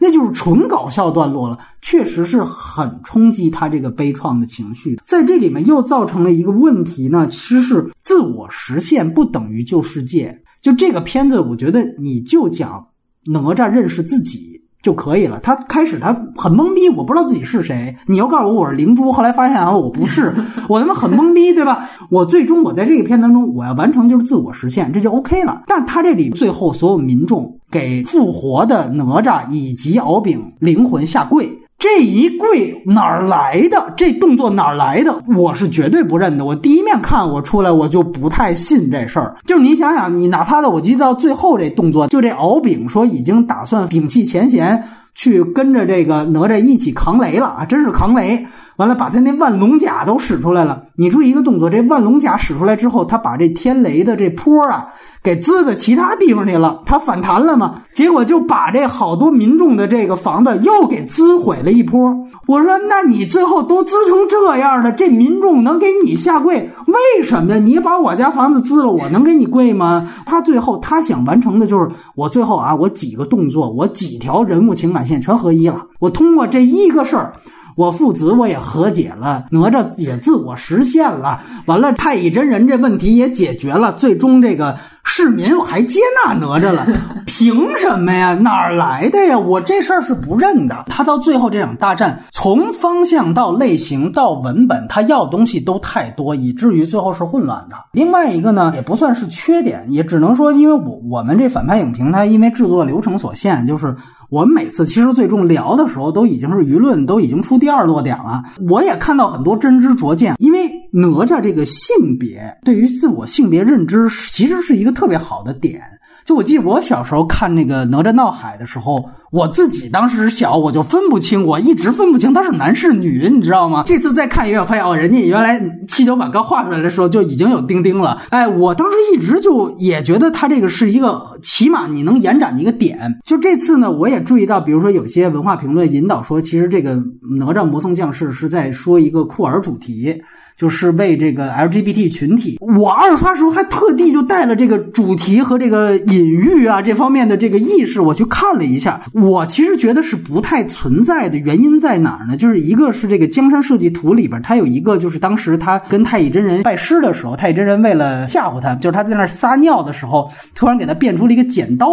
[0.00, 4.98] 那就是纯搞笑段落了，确实是很冲击他这个悲怆的情绪。
[5.04, 10.42] 在这里面又造成了一个问题呢，其实是自我实现不等于救世界。
[10.60, 12.88] 就这个片子，我觉得你就讲
[13.24, 14.59] 哪吒认识自己。
[14.82, 15.38] 就可以了。
[15.40, 17.94] 他开始他很懵逼，我不知道自己是谁。
[18.06, 20.34] 你又告诉我我是灵珠，后来发现啊我不是，
[20.68, 21.88] 我他妈很懵逼，对吧？
[22.10, 25.62] 我最终我在这个片当中，我要完成就是自我实现，这就 OK 了。
[25.66, 31.59] 但他这里最后所有民众给复活的哪吒以及敖丙灵魂下跪。
[31.80, 33.92] 这一跪哪儿来的？
[33.96, 35.18] 这动作哪儿来的？
[35.34, 36.44] 我是绝对不认的。
[36.44, 39.34] 我第一面看我出来，我就不太信这事儿。
[39.46, 47.64] 就是你想想，你哪怕到我记得到最后这动作，就这敖丙说已经打算摒弃前嫌，去跟着这个哪吒一起扛雷了啊！
[47.64, 48.46] 真是扛雷。
[48.80, 50.84] 完了，把他那万龙甲都使出来了。
[50.96, 54.88] 你注意一个动作，这万龙甲使出来之后，他把这天雷的这坡啊，
[55.22, 56.80] 给滋到其他地方去了。
[56.86, 57.82] 他反弹了嘛？
[57.92, 62.10] 结果就把这好多民众的这个房子又给滋毁了一坡。
[62.46, 66.56] 我说，那你最后都滋成这样了，这民众能给你下跪？
[66.86, 67.58] 为什么呀？
[67.58, 70.10] 你把我家房子滋了，我能给你跪吗？
[70.24, 75.84] 他最后他想完成的就是，我最后啊，我几个动作，我几条人物情感线全合一了。
[75.98, 77.34] 我通过这一个事儿。
[77.76, 86.86] 我父子我也和解了，哪吒也自我实现了，完了太乙真人这问题也解决了，最终这个市民还接纳哪吒了，
[87.26, 88.34] 凭什么呀？
[88.34, 89.38] 哪儿来的呀？
[89.38, 90.84] 我这事儿是不认的。
[90.88, 97.76] 他到最后这场大战，从方向到类型到文本，他要东西都太多，以至于最后是混乱的。
[97.92, 103.96] 另外一个呢，也不算是缺点，也只能说，因为我我们这反派影评，它因为制作流程所限，就是。
[104.30, 108.40] 我们每次其实最终聊的时候，都已经是舆论都已经出第二落点了。
[108.68, 115.82] 我也看到很多真知灼见，因为哪吒这个性别对于自我性别认知，其实是一个特别好的点。
[116.24, 123.84] 就我记得我小时候看那个哪吒闹海的时候，我自己当时小，我就分不清，我一直分不清他是男是女，你知道吗？
[123.86, 128.20] 这次再看一遍，发现哦，人家原来七九版刚画出来的时候就已经有丁丁了。
[128.30, 133.20] 哎，我当时一直就也觉得他这个是一个起码你能延展的一个点。
[133.24, 136.96] 就这次呢，我也注意到，比如说有些文化评论引导说，其实这个
[137.38, 140.22] 哪吒魔童降世是在说一个酷儿主题。
[140.60, 149.00] 就是为这个 LGBT 群体，我二刷时候还特地就带了这个主题和这个隐喻啊这方面的这个意识，我去看了一下。
[149.14, 152.36] 我其实觉得是不太存在的原因在哪儿呢？
[152.36, 161.88] 就是一个是这个江山设计图里边，它有一个就是当时他跟太乙真人拜师的时候，太乙真人为了吓唬他，就是他在那撒尿的时候，突然给他变出了一个剪刀。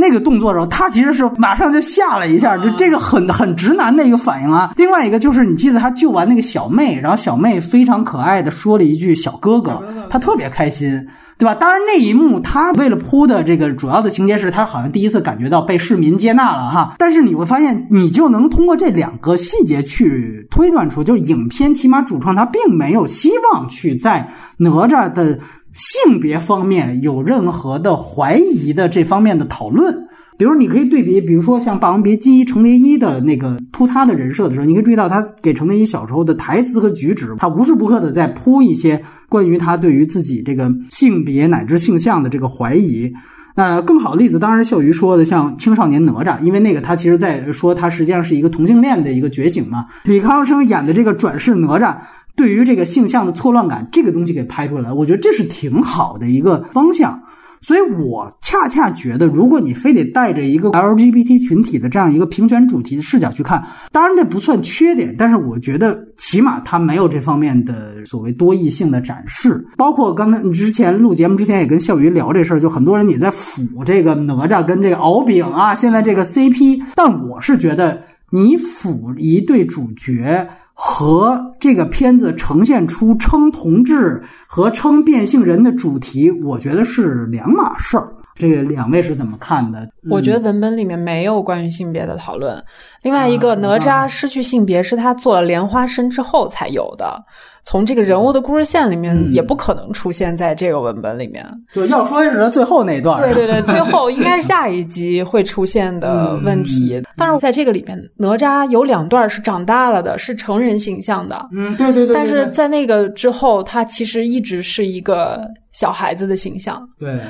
[0.00, 4.72] 那个动作的时候，他其实是马上就吓了一下，就这个很很直男的一个反应啊。
[4.76, 11.54] 另外一个就是，你记得他救完那个小妹，然后小妹非常可爱的说了一句“小哥哥”，他特别开心，对吧？
[11.54, 16.94] 当然那一幕他为了铺的这个主要的情节是他好像第一次感觉到被市民接纳了哈。
[16.98, 24.26] 但是你会发现，你就能通过这两个细节去推断出，就是影片起码主创他并没有希望去在
[24.56, 25.38] 哪吒的。
[25.72, 30.06] 性别方面有任何的怀疑的这方面的讨论，
[30.36, 43.12] 比如你可以对比，比如说像《霸王别姬》程蝶衣的那个铺他的人设的时候，你可以注意到他给程蝶衣小时候的台词和举止，他无时不刻的在铺一些关于他对于自己这个性别乃至性向的这个怀疑。
[43.56, 49.86] 那更好的例子当然是笑鱼说的，像青少年哪吒，因为那个他其实在说他实际上是一个同性恋的一个觉醒嘛。
[50.04, 51.96] 李康生演的这个转世哪吒，
[52.40, 57.22] 对于这个性向的错乱感这个东西给拍出来，我觉得这是挺好的一个方向。
[57.60, 63.62] 所以我恰恰觉得，如果你非得带着一个 LGBT 群体的这样一个平权主题的视角去看，
[63.92, 69.62] 当然这不算缺点，但是我觉得起码它没有这方面的所谓多义性的展示。
[69.76, 80.48] 包括刚才你之前录节目之前也跟笑鱼聊这事儿，就很多人也在腐这个哪吒跟这个敖丙啊，现在这个 CP，但我是觉得你腐一对主角。
[80.82, 88.10] 和这个片子呈现出称同志和称变性人的主题，我觉得是两码事儿。
[88.40, 89.86] 这个两位是怎么看的？
[90.10, 92.60] 我觉得文本里面没有关于性别的讨论。
[93.02, 97.22] 另外一个，哪吒失去性别是他做了莲花身之后才有的。
[97.62, 101.46] 从这个人物的故事线里面，也不可能出现在这个文本里面。
[101.74, 107.02] 对要说是他最后那段，对对对， 最后应该是下一集会出现的问题。
[107.18, 111.46] 但是在这个里面，哪吒有两段是长大了的，是成人形象的。
[111.52, 112.14] 嗯，对对对。
[112.14, 116.82] 但是在那个之后，他其实一直是一个小孩子的形象。
[116.98, 117.20] 对。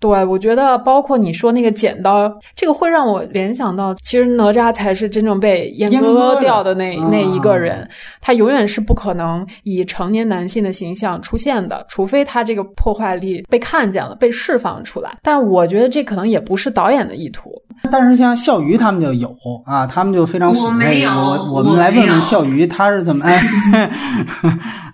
[0.00, 7.86] 对，我觉得包括你说那个剪刀，这个会让我联想到，其实哪吒才是真正被阉割掉的那那一个人，
[8.18, 15.18] 他永远是不可能以成年男性的形象出现的，除非他这个破坏力被看见了，被释放出来。
[15.22, 17.50] 但我觉得这可能也不是导演的意图。
[17.90, 19.34] 但是像笑鱼他们就有
[19.66, 23.26] 啊，他们就非常我没有，我我们来问问笑鱼，他是怎么？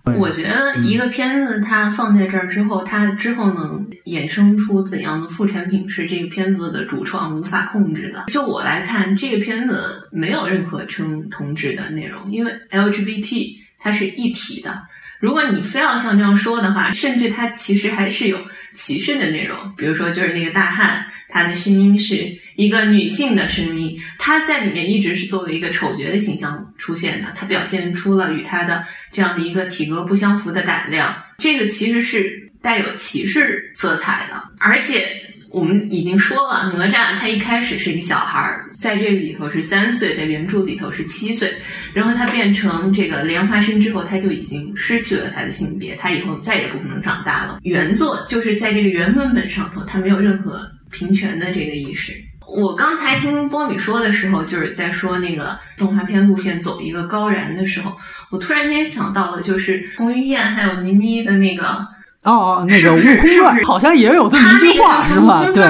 [0.18, 8.24] 我觉得一个片子它放在这儿之后，它之后能衍生出怎样的副产品，是这个片子的主创无法控制的。
[8.28, 14.82] 就我来看，这个片子没有任何称同志的内容，因为 LGBT 它是一体的。
[15.20, 18.38] 如果你非要像这样说的话，甚至它其实还是有
[18.74, 19.58] 歧视的内容。
[19.76, 22.16] 比如说，就是那个大汉，他的声音是
[22.54, 28.82] 一个女性的声音，他在里面一直是作为一个丑角的形象出现的，他表现出了与他的
[29.12, 31.14] 这样的一个体格不相符的胆量。
[31.38, 35.06] 这个其实是带有歧视色彩的，而且。
[35.48, 41.50] 我们已经说了，哪吒他一开始是一个小孩儿，在这里头是三岁，在原著里头是七岁，
[41.94, 47.60] 然后他变成这个莲花身之后，他就已经失去了他的性别，他以后再也不可能长大了。
[47.62, 50.60] 原作就是在这个原文本上头，他没有任何
[50.90, 52.12] 平权的这个意识。
[52.46, 57.96] 我刚才听波米说的时候，就是在说那个动画片路线走一个高燃的时候，
[58.30, 61.95] 我突然间想到了，就是彭于晏还有倪妮的那个。
[62.26, 65.44] 哦哦，那个《悟空传》好像也有这么一句话，是吧？
[65.54, 65.64] 对，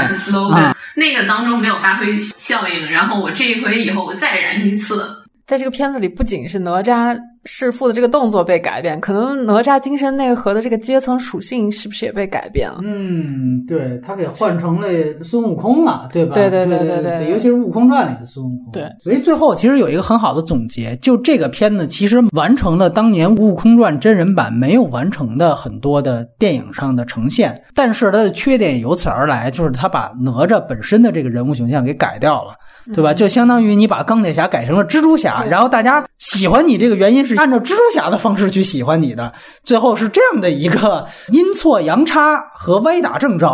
[0.95, 5.23] 那个当中没有发挥效应，然后我这一回以后我再燃一次。
[5.47, 12.81] 在这个片子里，不仅是哪吒弑父的这个动作被改变，可能哪吒精神内核的这个阶层属性是不是也被改变了？
[12.83, 14.89] 嗯，对他给换成了
[15.23, 16.35] 孙悟空了，对吧？
[16.35, 18.73] 对对对对对，尤其是《悟空传》里的孙悟空。
[18.73, 32.55] 对，所以最后其实有一个很好的总结，就这个片子其实完成了当年《悟空传》真人版没有完成的很多的电影上的呈现，但是它的缺点由此而来，就是他把哪吒本身的这个人物形象给改掉了。
[32.95, 33.13] 对吧？
[33.13, 39.33] 就相当于你把钢铁侠改成了蜘蛛侠，然后大家喜欢你这个原因是按照蜘蛛侠的方式去喜欢你的，
[39.65, 43.49] 最后是这样的一个阴错阳差和歪打正着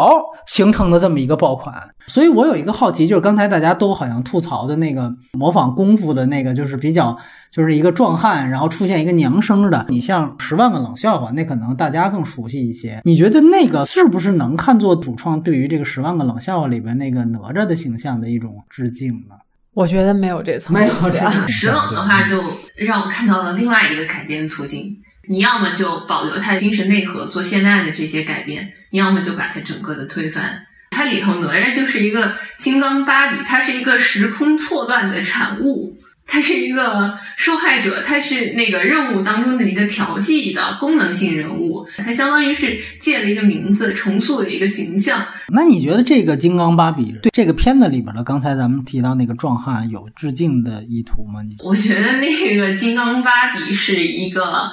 [0.47, 1.75] 形成的这么一个爆款。
[2.07, 7.17] 所以我有一个好奇，就是刚才大家都好像吐槽的那个模仿功夫的那个，就是比较。
[7.53, 9.85] 就是一个壮汉，然后出现一个娘生的。
[9.91, 13.03] 你像《十万个冷笑话》，那可能大家更熟悉一些。
[13.05, 19.37] 你觉得那个是不是能看作主创对于这个《十万个冷笑话》里边那个哪吒的形象的一种致敬呢？
[19.75, 21.49] 我觉得没有这层，没有这层。
[21.49, 22.43] 石冷的话，就
[22.75, 24.99] 让我看到了另外一个改编途径。
[25.29, 30.61] 你要么就保留他的精神内核，做现在的这些改变；你要么就把它整个的推翻。
[30.91, 35.97] 它里头哪吒就是一个金刚芭比，它是一个时空错乱的产物。
[36.33, 45.23] 他是一个受害者，他是那个任务当中的一个调剂的功能性人物，他相当于是借了一个名字，重塑了一个形象。
[45.49, 51.43] 那你觉得这个金刚芭比对这个片子里边的刚才咱们提到那个壮汉有致敬的意图吗？
[51.43, 54.73] 你我觉得那个金刚芭比是一个。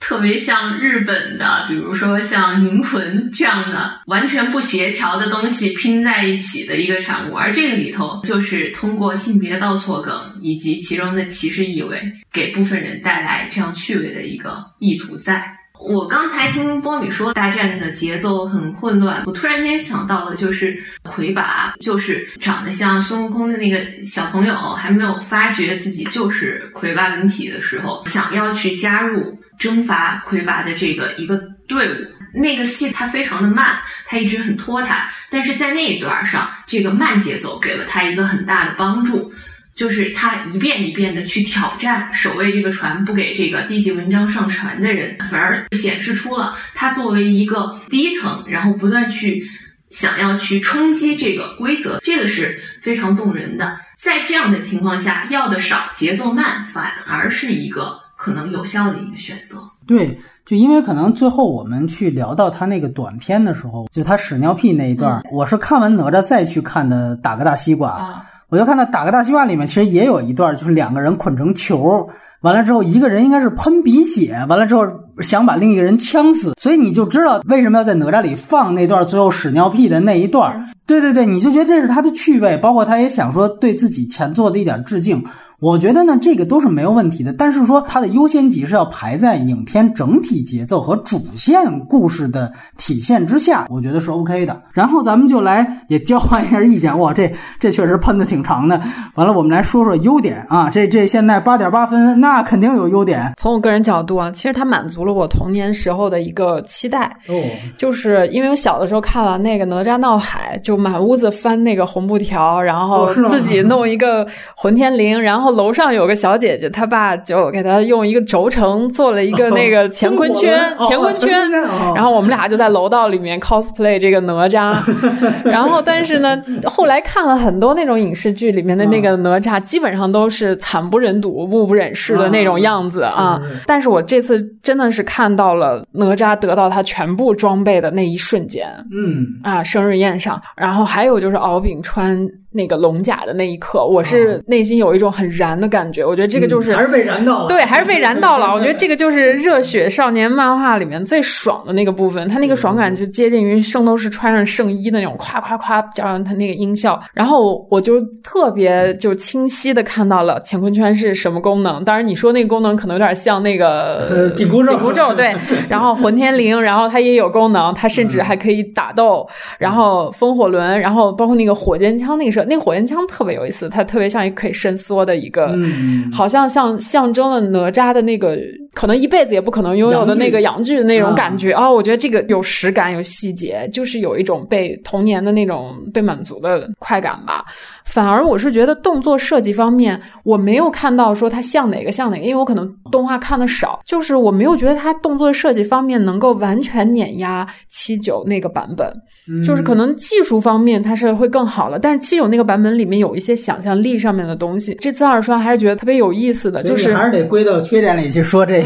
[0.00, 15.59] 特别像日本的，比如说像《银魂》这样的完全不协调的东西拼在一起的一个产物，而这个里头就是通过性别倒错梗以及其中的歧视意味，给部分人带来这样趣味的一个意图在。
[15.80, 31.96] 我刚才听波米说大战的节奏很混乱，我突然间想到了，就是魁拔，就是长得像孙悟空的那个小朋友，还没有发觉自己就是魁拔本体的时候，想要去加入征伐魁拔的这个一个队伍。
[32.32, 33.76] 那个戏它非常的慢，
[34.06, 39.32] 它一直很拖沓，但是在那一段上，这个慢节奏给了他一个很大的帮助，
[39.74, 49.42] 就是他一遍一遍的去挑战守卫这个船，不给这个低级文章上船的人，反而显示出了他作为一个低层，然后不断去
[49.90, 53.78] 想要去冲击这个规则，这个是非常动人的。
[53.98, 59.58] 在这样的情况下，要的少，节奏慢，反而是一个可能有效的一个选择。
[59.86, 72.08] 对，就因为可能最后我们去聊到他那个短片的时候，就他屎尿屁那一段，我是看完哪吒再去看的《打个大西瓜》啊，我就看到《打个大西瓜》里面其实也有一段，就是两个人捆成球，
[72.40, 74.84] 完了之后一个人应该是喷鼻血，完了之后
[75.20, 80.68] 想把另一个人呛死，所以你就知道为什么要在哪吒里放那段最后屎尿屁的那一段。
[80.86, 85.24] 对对对，你就觉得这是他的趣味，包括他也想说对自己前作的一点致敬。
[85.60, 94.62] 我觉得呢，这个都是没有问题的，但是说它的优先级是要排在影片整体节奏和主线故事的体现之下， 我觉得是 OK 的。
[94.72, 98.80] 然后咱们就来也交换一下意见， 哇，这这确实喷的挺长的。
[99.14, 103.32] 完了，我们来说说优点啊，这这现在八点八分，那肯定有优点。
[103.36, 107.38] 从我个人角度啊，其实它满足了我童年时候的一个期待，哦，
[107.76, 121.50] 就是因为我小的时候看完那个哪吒闹海，就满屋子翻那个红布条，然后自己弄一个混天绫，然后楼上有个小姐姐，她爸就给她用一个轴承做了一个 那个乾坤圈，哦乾坤圈。
[121.64, 121.92] 哦。
[121.94, 124.76] 然后我们俩就在楼道里面 cosplay 这个哪吒，
[125.44, 133.40] 然后但是呢，后来看了很多那种影视剧里面的那个哪吒，基本上都是惨不忍睹、目不忍视的那种样子啊。
[133.66, 142.18] 但是我这次真的是看到了哪吒得到他全部装备的那一瞬间嗯，啊，生日宴上，然后还有就是敖丙穿
[142.52, 146.04] 那个龙甲的那一刻，我是内心有一种很燃的感觉。
[146.04, 147.48] 我觉得这个就是、嗯还是被燃到了。
[147.48, 148.46] 对，还是被燃到了。
[148.54, 161.84] 我觉得这个就是热血少年漫画里面最爽的那个部分，他那个爽感就接近于圣斗士穿上圣衣的那种夸夸夸，加上他那个音效，然后我就特别就清晰的看到了乾坤圈是什么功能。
[161.84, 165.34] 当然你说那个功能可能有点像那个呃紧箍咒紧箍咒 对，
[165.68, 169.26] 然后混天绫，然后它也有功能，它甚至还可以打斗，
[169.58, 175.46] 然后风火轮，然后包括那个火箭枪，那个那个火焰枪特别有意思，它特别像一个可以伸缩的一个。
[175.54, 178.38] 嗯，好像像象征了哪吒的那个
[178.72, 187.44] 可能一辈子也不可能拥有的那个阳具的那种感觉啊、我觉得这个有实感，有细节，就是有一种被童年的那种被满足的快感吧。
[187.84, 198.86] 反而我是觉得动作设计方面，我没有看到说它像哪个像哪个，因为我可能动画看的少，就是我没有觉得它动作设计方面能够完全碾压七九那个版本。
[199.28, 208.59] 嗯就是可能技术方面它是会更好了，但是七九那个版本里面有一些想象力上面的东西，这次二刷还是觉得特别有意思的，就是还是得归到缺点里去说这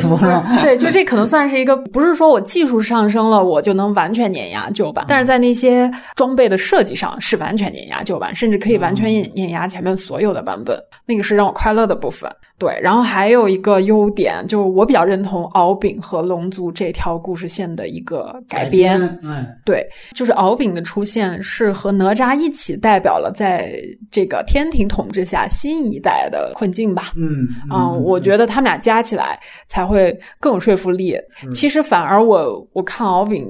[0.63, 12.31] 对，就这可能算是一个，不是说我技术上升了，我就能完全碾压旧版，但是在那些装备的设计上是完全碾压旧版，甚至可以完全碾碾压前面所有的版本，那个是让我快乐的部分。
[12.57, 19.01] 对，然后还有一个优点，就是我比较认同敖丙和龙族这条故事线的一个改编。
[19.23, 19.85] 嗯，对，
[20.15, 23.75] 就是敖丙的出现是和哪吒一起代表了在
[24.11, 27.13] 这个天庭统治下新一代的困境吧。
[27.17, 31.19] 嗯嗯，我觉得他们俩加起来才会更有说服力。
[31.53, 33.45] 其实反而我我看敖丙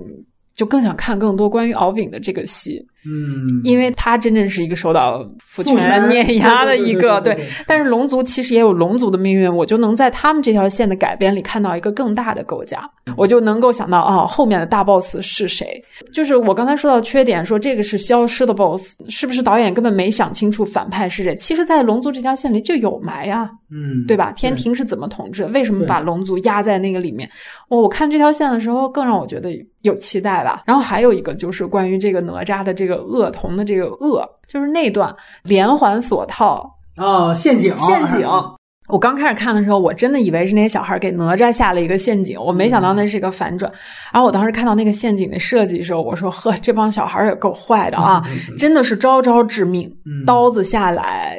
[0.55, 15.83] 就更想看更多关于敖丙的这个戏，嗯，因为他真正是一个受到父父权权碾压的一个对但是龙族其实也有龙族的命运，我就能在他们这条线的改编里看到一个更大的构架，我就能够想到啊、后面的大 boss 是谁？
[16.13, 21.37] 就是我刚才说到缺点，说这个是消失的 boss，是不是导演根本没想清楚反派是谁？
[21.37, 24.33] 其实，在龙族这条线里就有埋呀、嗯，对吧？
[24.33, 25.45] 天庭是怎么统治？
[25.47, 27.29] 为什么把龙族压在那个里面？
[27.69, 29.51] 哦，我看这条线的时候，更让我觉得
[29.83, 30.63] 有期待吧。
[30.67, 38.29] 然后还有一个就是关于这个哪吒的这个恶童的这个恶，就是那段连环锁套哦，陷阱，陷阱。
[38.89, 43.73] 我刚开始看的时候，我真的以为是那些小孩给哪吒下了一个陷阱，我没想到那是一个反转。
[44.13, 48.23] 然后我当时看到那个陷阱的设计的时候，我说：“呵，这帮小孩也够坏的啊，
[48.59, 51.39] 真的是招招致命，嗯刀子下来。”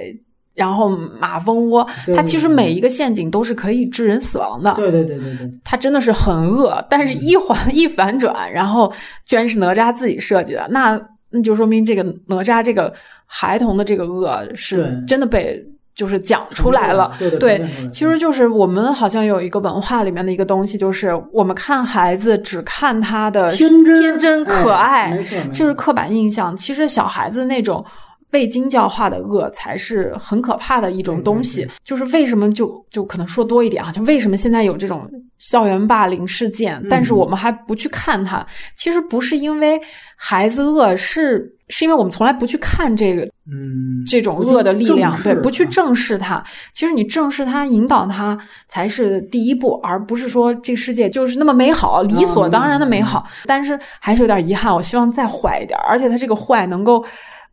[0.55, 0.87] 然后
[1.19, 1.85] 马蜂窝，
[2.15, 4.73] 它其实每一个陷阱都是可以致人死亡的。
[4.75, 8.91] 对对对对对，它真的是很恶，但是一环一反转，然后
[9.25, 10.97] 居然是哪吒自己设计的，那
[11.35, 12.93] 那就说明这个哪吒这个
[13.25, 15.61] 孩童的这个恶是真的被
[15.93, 17.11] 就是讲出来了。
[17.19, 17.61] 对
[17.91, 25.17] 其实就是我们好像有一个文化里面的一个东西，就是我们看孩子只看他的天真天真可爱，
[25.53, 26.55] 这是刻板印象。
[26.55, 27.83] 其实小孩子那种
[28.31, 31.67] 未经教化的恶才是很可怕的一种东西。
[31.83, 38.45] 就是为什么就就可能说多一点啊，就为什么现在有这种校园霸凌事件，但是我们还不去看它？
[38.75, 39.79] 其实不是因为
[40.15, 46.43] 孩子恶，是是因为我们从来不去看这个，嗯，这种恶的力量，对，不去啊正视它。
[46.73, 53.25] 其实你正视它、引导它才是第一步，而不是说这个世界就是那么美好、理所当然的美好。
[53.45, 57.03] 但是还是有点遗憾，我希望再坏一点，而且它这个坏能够，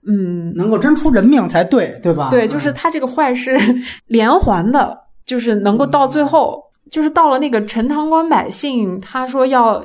[0.07, 2.29] 嗯，能够真出人命才对，对吧？
[2.31, 3.59] 对，就是他这个坏事
[4.09, 9.83] 连环的，就是能够到最后，就是到了那个陈塘关百姓，他说要。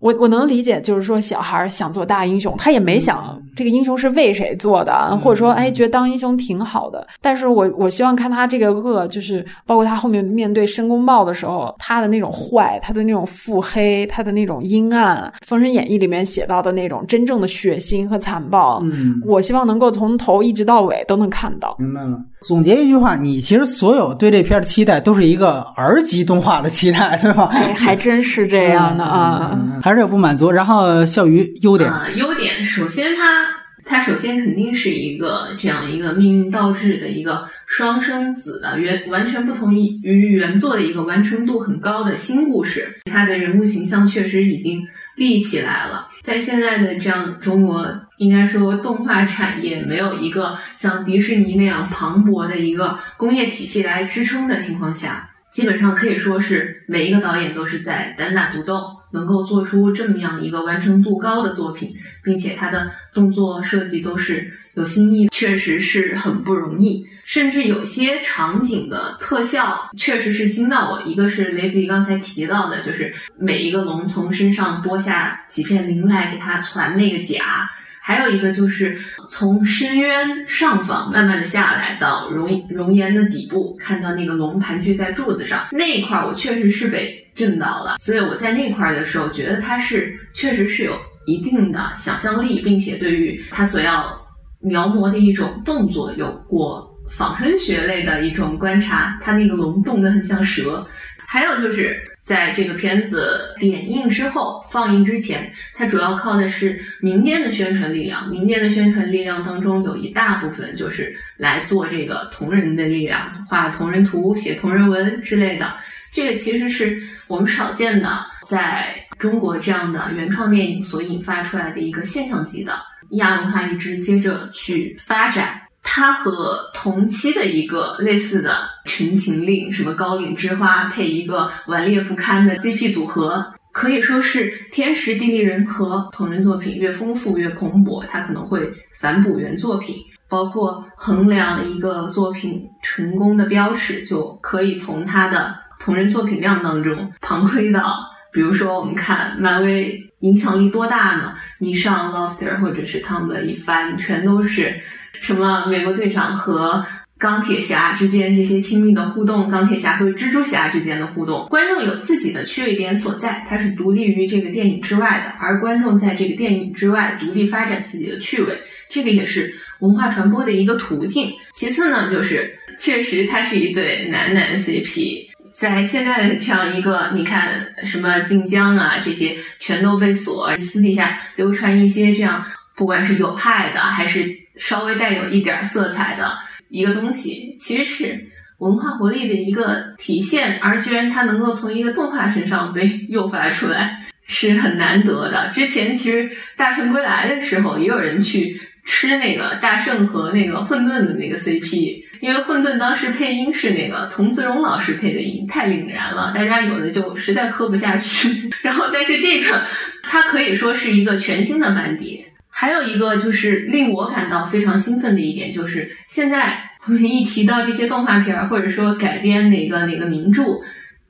[0.00, 7.06] 我我能理解，就是说小孩想做大英雄，他也没想这个英雄是为谁做的，或者说哎觉得当英雄挺好的。
[7.20, 21.76] 但是我我希望看他这个恶，就是包括他后面面对申公豹的时候，他的那种坏，他的那种腹黑，他的那种阴暗，《封神演义》里面写到的那种真正的血腥和残暴，嗯，我希望能够从头一直到尾都能看到。
[21.78, 22.18] 明白了。
[22.44, 27.50] 总结一句话，你其实所有对这片的期待都是一个儿级动画的期待，对吧？
[27.52, 29.50] 哎，还真是这样的啊。
[29.52, 30.50] 嗯还是有不满足。
[30.50, 33.46] 然后笑鱼优点，呃，优点首先它
[33.90, 44.80] 它首先肯定是一个这样一个命运倒置的一个双生子的原完全不同于于原作的一个完成度很高的新故事，它的人物形象确实已经
[45.16, 46.06] 立起来了。
[46.22, 47.84] 在现在的这样中国，
[48.18, 67.06] 应该说动画产业没有一个像迪士尼那样磅礴的一个工业体系来支撑的情况下，基本上可以说是每一个导演都是在单打独斗，能够做出这么样一个完成度高的作品，并且他的动作设计都是有新意，确实是很不容易。
[67.24, 71.00] 甚至有些场景的特效确实是惊到我。
[71.02, 77.70] 一个是雷比刚才提到的，就是每一个龙从身上剥下几片鳞来给它传那个甲。
[78.02, 78.98] 还有一个就是
[79.28, 87.96] 从深渊上方慢慢的下来到熔熔岩的底部，看到那个龙盘踞在柱子上那一块，我确实是被震到了。
[88.00, 90.98] 所以我在那块的时候，觉得它是确实是有
[91.30, 94.20] 一定的想象力，并且对于他所要
[94.60, 99.18] 描摹的一种动作有过仿生学类的一种观察。
[99.22, 100.86] 他那个龙动得很像蛇。
[101.32, 108.28] 还有就是在这个片子点映之后、放映之前，它主要靠的是民间的宣传力量。
[108.28, 115.72] 民间的宣传力量当中，有一大部分就是来做这个同人的力量，画同人图、写同人文之类的。
[116.12, 122.72] 这个其实是我们少见的，在中国这样的原创电影所引发出来的一个现象级的
[123.10, 125.60] 亚文化一直接着去发展。
[125.82, 128.50] 它和同期的一个类似的
[128.90, 136.08] 《陈情令》什么高岭之花配一个顽劣不堪的 CP 组合，可以说是天时地利人和。
[136.12, 139.96] 同人作品越丰富越蓬勃，它可能会反哺原作品。
[140.28, 148.09] 包括衡量一个作品成功的标尺，就可以从它的同人作品量当中 旁窥到。
[148.32, 151.34] 比如说，我们看漫威影响力多大呢？
[151.58, 154.80] 你上 Lofter 或者是他们的一番，全都是。
[155.20, 156.82] 什么美国队长和
[157.18, 168.56] 钢铁侠之间这些亲密的互动，钢铁侠和蜘蛛侠之间的互动，观众有自己的趣味点所在，它是独立于这个电影之外的，而观众在这个电影之外独立发展自己的趣味，
[168.88, 171.30] 这个也是文化传播的一个途径。
[171.52, 175.29] 其次呢，就是确实它是一对男男 CP，
[175.60, 177.52] 在现在的这样一个，你看
[177.84, 182.42] 什么晋江啊这些全都被锁，私底下流传一些这样，
[182.74, 184.40] 不管是有害的还是。
[184.56, 186.38] 稍微带有一点色彩的
[186.68, 195.48] 一个东西，其实是文化活力的一个体现，而居然它能够从一个动画身上被诱发出来，是很难得的。
[195.54, 208.50] 之前其实《大圣归来》的时候，也有人去吃那个大圣和那个混沌的那个 CP，因为混沌当时配音是那个童自荣老师配的音，太凛然了，大家有的就实在磕不下去。
[208.62, 209.62] 然后，但是这个
[210.02, 212.24] 它可以说是一个全新的班底。
[212.48, 220.42] 还有一个就是令我感到非常兴奋的一点，就是现在我们一提到这些动画片儿，或者说改编哪个哪个名著，《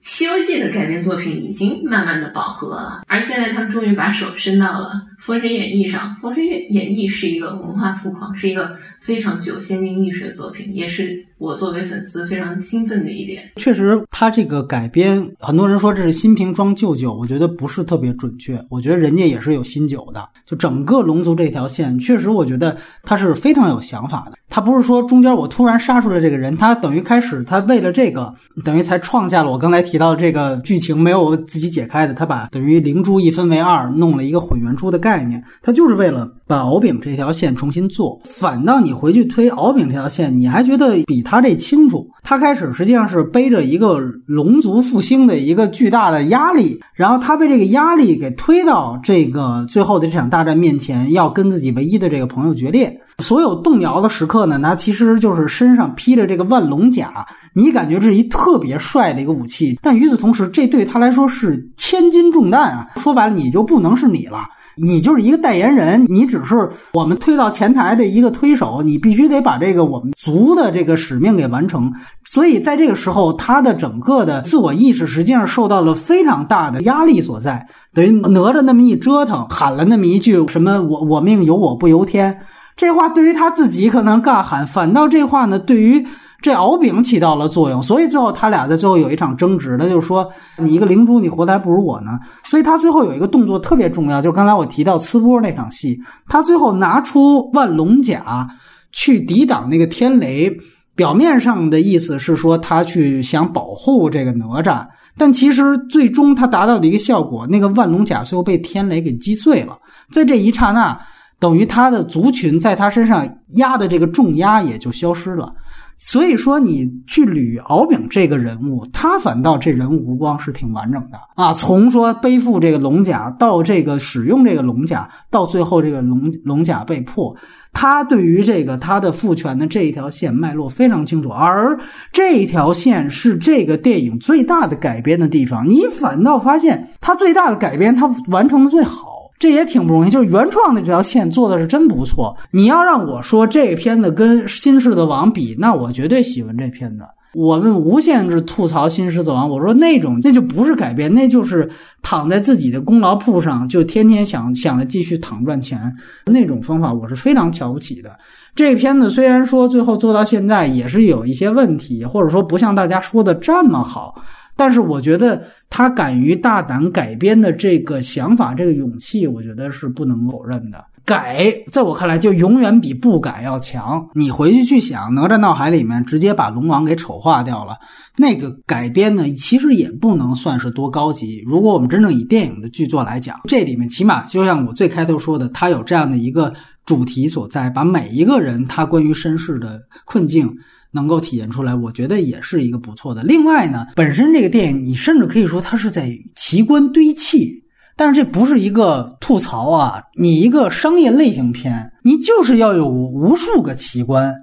[0.03, 4.89] 西游记》的改编作品已经慢慢的饱和了，而现在他们终于把手伸到了
[5.19, 13.43] 《封神演义》上，《封神演义》是一个文化富矿，是一个非常具有先进意识的作品，也是我作为粉丝非常兴奋的一点。
[13.57, 18.59] 确实，他这个改编，很多人说这是新瓶装旧酒，我觉得不是特别准确。
[18.71, 20.27] 我觉得人家也是有新酒的。
[20.47, 24.39] 就整个龙族这条线，确实我觉得他是非常有想法的。
[24.49, 28.35] 他不是说中间我突然杀出来这个人，他等于开始他为了这个，
[28.65, 30.01] 等于才创下了我刚才提。
[30.01, 38.19] 到这个剧情没有自己解开的，他把等于灵珠一分为二，弄了一个混元珠的概念，他就是为了把敖丙这条线重新做。
[38.25, 42.09] 反倒你回去推敖丙这条线，你还觉得比他这清楚。
[42.23, 53.03] 他开始实际上是背着一个龙族复兴的一个巨大的压力，然后他被这个压力给推到这个最后的这场大战面前，要跟自己唯一的这个朋友决裂。
[53.21, 62.89] 所有动摇的时刻呢，那其实就是身上披着这个万龙甲，你感觉这是一特别帅的一个武器，但与此同时，这对他来说是千斤重担啊！
[62.97, 64.39] 说白了，你就不能是你了，
[64.77, 71.93] 你就是一个代言人，你只是我们推到前台的一个推手，你必须得把这个我们族的这个使命给完成。
[72.25, 82.39] 所以在这个时候，他的整个的自我意识实际上受到了非常大的压力所在，等于哪吒那么一折腾，喊了那么一句什么“我我命由我不由天”。
[82.81, 86.03] 这话对于他自己可能干喊，反倒这话呢，对于
[86.41, 87.83] 这敖丙起到了作用。
[87.83, 90.27] 所以最后他俩在最后有一场争执，他就说
[90.57, 92.13] ：“你一个灵珠，你活的还不如我呢。”
[92.43, 98.49] 所以他最后有一个动作特别重要，就是刚才我提到刺波那场戏，他最后拿出万龙甲
[98.93, 100.51] 去抵挡那个天雷。
[100.97, 104.87] 表面上的意思是说他去想保护这个哪吒，
[105.19, 109.77] 但其实最终他达到的一个效果，那个万龙甲最后被天雷给击碎了。
[110.11, 110.99] 在这一刹那。
[111.41, 113.27] 等于他的族群在他身上
[113.57, 115.53] 压的这个重压也就消失了，
[115.97, 121.53] 所以说你去捋敖丙这个人物，他反倒这人物弧光是挺完整的啊。
[121.55, 127.35] 从说背负这个龙甲到这个使用这个龙甲，到最后这个龙龙甲被破，
[127.73, 131.79] 他对于这个他的父权的这一条线脉络非常清楚，而
[132.13, 135.67] 这一条线是这个电影最大的改编的地方。
[135.67, 139.20] 你反倒发现他最大的改编，他完成的最好。
[139.41, 142.37] 这也挺不容易，就是原创的这条线做的是真不错。
[142.53, 147.05] 你要让我说这片子跟《新狮子王》比，那我绝对喜欢这片子。
[147.33, 151.67] 我们无限制吐槽《新狮子王》，我说那种那就不是改编，那就是
[152.03, 155.81] 躺在自己的功劳簿上，就天天想想着继续躺赚钱
[156.27, 158.15] 那种方法，我是非常瞧不起的。
[158.55, 164.23] 这片子虽然说最后做到现在也是有一些问题，或者说不像大家说的这么好。
[164.61, 170.85] 但是我觉得他敢于大胆改编的这个想法，这个勇气，我觉得是不能否认的。
[171.07, 174.07] 改，在我看来就永远比不改要强。
[174.13, 177.75] 你回去去想，《哪吒闹海》里面直接把龙王给丑化掉了，
[178.19, 181.43] 那个改编呢，其实也不能算是多高级。
[181.47, 186.53] 如果我们真正以电影的剧作来讲，这里面起码就像我最开头说的，它有这样的一个
[186.91, 190.51] 主题所在，把每一个人他关于身世的困境。
[190.93, 193.23] 能够体现出来，我觉得也是一个不错的。
[193.23, 197.63] 另外呢，本身这个电影，你甚至可以说它是在奇观堆砌，
[197.95, 200.03] 但是这不是一个吐槽啊。
[200.19, 204.35] 你一个商业类型片，你就是要有无数个奇观。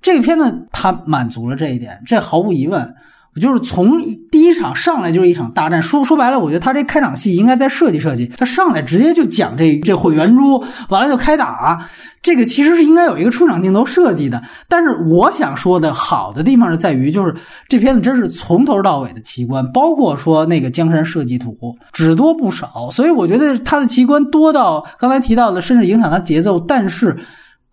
[0.00, 2.94] 这个片子它满足了这一点，这毫无疑问。
[3.40, 11.86] 就是从第一场上来就是一场大战，说说白了，我觉得他这开场戏应该再设计设计，他上来直接就讲这这混元珠，完了就开打，
[12.22, 14.42] 这个其实是应该有一个出场镜头设计的。
[14.68, 17.34] 但是我想说的好的地方是在于，就是
[17.68, 21.54] 这片子真是从头到尾的奇观，包括说那个江山设计图
[21.92, 27.16] 只多不少，所以我觉得他的奇观多到刚才提到的，甚至影响他节奏，但是。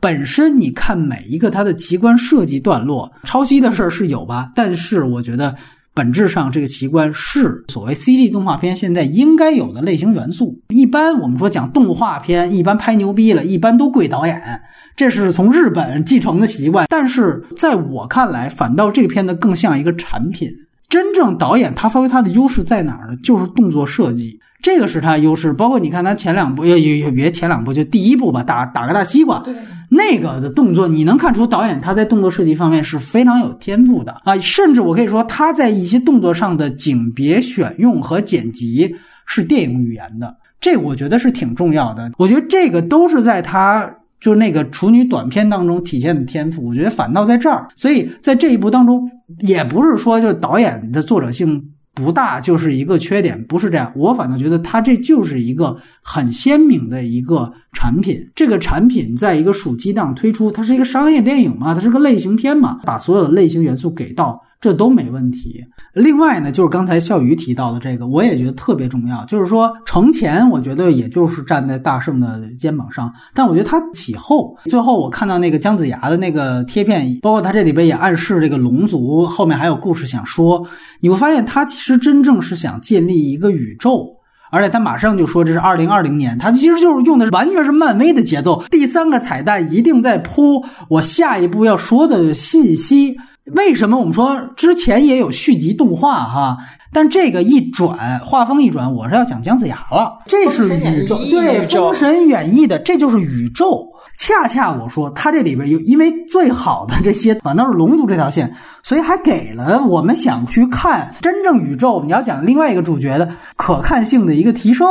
[0.04, 4.52] 本身你看每一个它的奇观设计段落，抄袭的事儿是有吧？
[4.54, 5.56] 但是我觉得
[5.94, 10.60] 本质上这个奇观是所谓 CG 动画片现在应该有的类型元素。
[10.68, 14.62] 一般我们说讲动画片，一般拍牛逼了，一般都跪导演，
[14.98, 16.86] 这是从日本继承的习惯。
[16.90, 20.52] 但是在我看来，反倒这个片子更像一个产品。
[20.90, 23.18] 真正导演他发挥他的优势在哪儿呢？
[23.24, 24.38] 就是动作设计。
[24.64, 29.44] 这个是他优势，包括你看他前两部，也也也别前两部，就第一部吧，打打个大西瓜，
[29.90, 38.96] 那个的动作，你能看出导演他在动作设计方面是非常有天赋的啊，甚至我可以说他在一些动作上的景别选用和剪辑
[39.26, 42.10] 是电影语言的，这我觉得是挺重要的。
[42.18, 51.72] 我觉得这个都是在他就是那个处女短片当中体现的天赋，我觉得反倒在这儿，所以在这一部当中，也不是说就导演的作者性。
[51.94, 53.92] 不大就是一个缺点，不是这样。
[53.96, 58.28] 我反倒觉得它这就是一个很鲜明的一个产品。
[58.34, 64.42] 这个产品在一个暑期档推出，它是一个商业电影嘛，它是个类型片嘛，把所有的类型元素给到。
[64.64, 65.62] 这都没问题。
[65.94, 69.26] 另外呢，就是刚才笑鱼提到的这个，我也觉得特别重要。
[69.26, 80.66] 就是说，程前我觉得也就是站在大圣的肩膀上，但我觉得他起后，最后我看到那个姜子牙的那个贴片，包括他这里边也暗示这个龙族后面还有故事想说。
[81.02, 84.08] 你会发现，他其实真正是想建立一个宇宙，
[84.50, 88.64] 而且他马上就说这是二零二零年，他其实就是用的完全是漫威的节奏。
[88.72, 93.18] 第三个彩蛋一定在铺我下一步要说的信息。
[93.52, 96.58] 为什么我们说之前也有续集动画哈？
[96.94, 100.18] 但这个一转画风一转，我是要讲姜子牙了。
[100.28, 103.90] 这是宇宙对《封神演义》的，这就是宇宙。
[104.18, 113.28] 恰恰我说它这里边有，因为最好的这些反倒是龙族这条线，所以还给了我们想去看真正宇宙，你要讲另外一个主角的
[113.58, 114.88] 可看性的一个提升。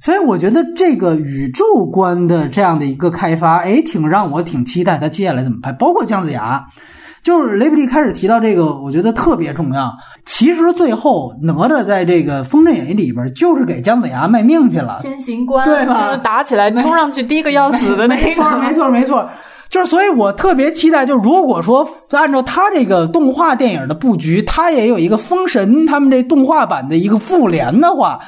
[0.00, 6.66] 所以我觉得这个宇宙观的这样的一个开发，哎，挺让我挺期待他接下来怎么拍，包括姜子牙。
[7.24, 9.90] 就是雷布利开始提到这个，我觉得特别重要。
[10.26, 14.98] 其实最后哪吒在这个《封神演义》里边，就是给姜子牙卖命去了。
[15.00, 15.94] 先行官对吧？
[15.94, 18.22] 就是打起来冲上去第一个要死的那个。
[18.22, 19.28] 没错，没错，没错。
[19.70, 28.20] 就是，所以我特别期待，就如果说按照他这个动画电影的布局，他也有一个封神他们这动画版的一个复联的话。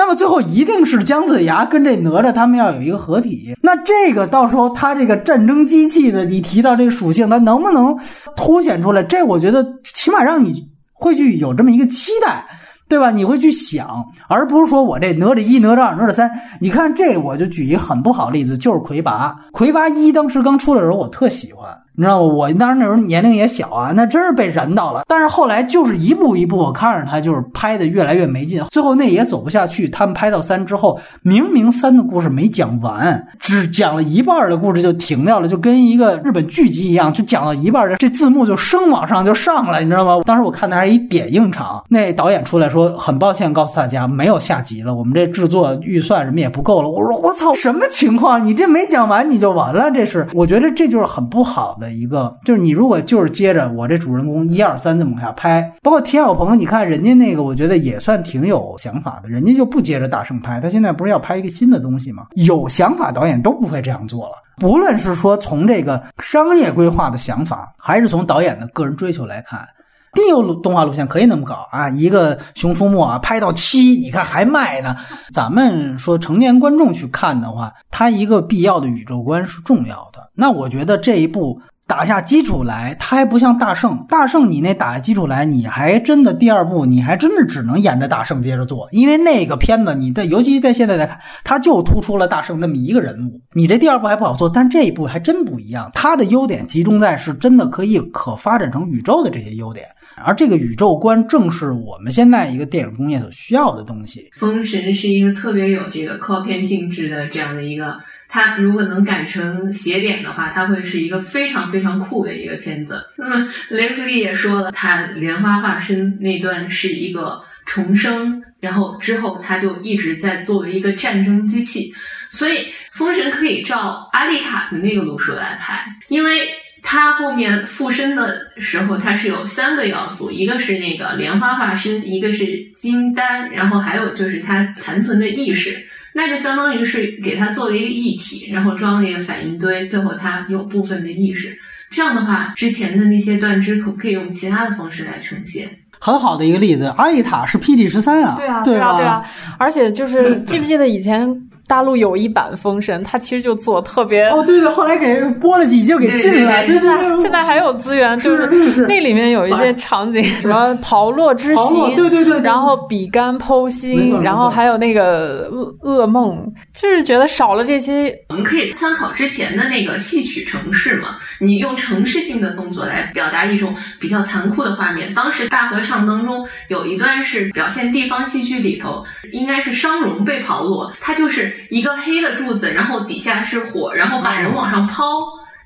[0.00, 7.94] 那么最后一定是姜子牙跟这哪吒他们要有一个合体，那这个到时候他这个战争机器的，你提到这个属性，它能不能
[8.34, 9.02] 凸显出来？
[9.02, 12.42] 这我觉得起码让你会去有这么一个期待，
[12.88, 13.10] 对吧？
[13.10, 16.30] 你会去想，而不是说我这哪吒一、哪吒二、哪吒三。
[16.62, 19.36] 你看这，我就举一个很不好的例子，就是魁拔。
[19.52, 21.68] 魁拔一当时刚出来的时候，我特喜欢。
[22.00, 22.32] 你知道吗？
[22.32, 25.02] 我当时那时候年龄也小啊，那真是被燃到了。
[25.06, 29.86] 但是后来就是一步一步，我看着他就是拍的越来越没劲，最后那也走不下去。
[29.86, 40.22] 他们拍到三之后，明明三的故事没讲完，只讲了一半的故事就停掉了，就跟一个日本剧集一样，就讲到一半，这字幕就升往上就上来，你知道吗？
[40.24, 46.88] 当时我看的还是一点映场，那导演出来说很抱歉告诉大家没有下集了，我们这制作预算什么也不够了。
[46.88, 48.42] 我说我操，什么情况？
[48.42, 49.90] 你这没讲完你就完了？
[49.90, 51.89] 这是我觉得这就是很不好的。
[51.92, 62.26] 一个就是你如果就是接着我这主人公一二三这么往下拍，包括田小鹏，你看人家那个，我觉得也算挺有想法的，人家就不接着大圣拍，他现在不是要拍一个新的东西吗？
[62.34, 69.66] 有想法导演都不会这样做了，不论是说从这个商业规划的想法，还是从导演的个人追求来看，
[70.12, 74.96] 定有动画路线可以那么搞啊，一个熊出没啊拍到七，你看还卖呢。
[75.32, 80.28] 咱们说成年观众去看的话，它一个必要的宇宙观是重要的。
[80.34, 81.60] 那我觉得这一部
[81.90, 84.06] 打下基础来，它还不像大圣。
[84.08, 93.40] 大圣你那打下基础来，你还真的第二部，你还真的只能沿着大圣接着做，因为那个片子，你的尤其在现在来看，它就突出了大圣那么一个人物。
[93.54, 95.90] 你这第二部还不好做，但这一部还真不一样。
[95.92, 99.84] 它的优点集中在是真的可以可发展成宇宙的这些优点，
[100.24, 104.30] 而这个宇宙观正是我们现在一个电影工业所需要的东西。
[104.34, 107.96] 封神是一个特别有这个靠片性质的这样的一个。
[108.30, 113.04] 它如果能改成斜点的话，它会是一个非常非常酷的一个片子。
[113.16, 121.92] 那么雷弗利也说了，他莲花化身那段是一个重生，然后之后他就一直在作为一个战争机器。
[122.30, 126.48] 所以封神可以照阿丽塔的那个路数来拍，因为
[126.80, 135.84] 他后面附身的时候，它是有三个要素，一个是那个莲花化身，一个是金丹，然后还有就是它残存的意识。
[136.14, 141.56] 那就相当于是给他做了一个一体，然后装了一个反应堆，最后他有部分的意识。
[141.90, 145.68] 这样的话，之前的那些断肢可不可以用其他的方式来呈现？
[145.98, 149.24] 很好的一个例子，阿丽塔是 P G 十三啊，对啊，对啊，对啊，
[149.58, 151.28] 而且就是记不记得以前？
[151.70, 156.66] 大陆有一版《封神》，他其实就做特别哦，对对，后来给播了几集就给禁了。
[156.66, 158.44] 现在现在还有资源，就是
[158.88, 166.44] 那里面有一些场景，什么炮烙之刑，对对对，然后比干剖心，然后还有那个噩噩梦，
[166.74, 168.12] 就是觉得少了这些。
[168.30, 175.14] 我们可以参考之前的那个戏曲城市嘛，你用城市性的动作来表达一种比较残酷的画面。
[175.14, 181.59] 当时大合唱当中有一段是表现地方戏剧里头，应该是商容被刨落，他就是。
[181.68, 185.04] 一个黑的柱子，然后底下是火，然后把人往上抛，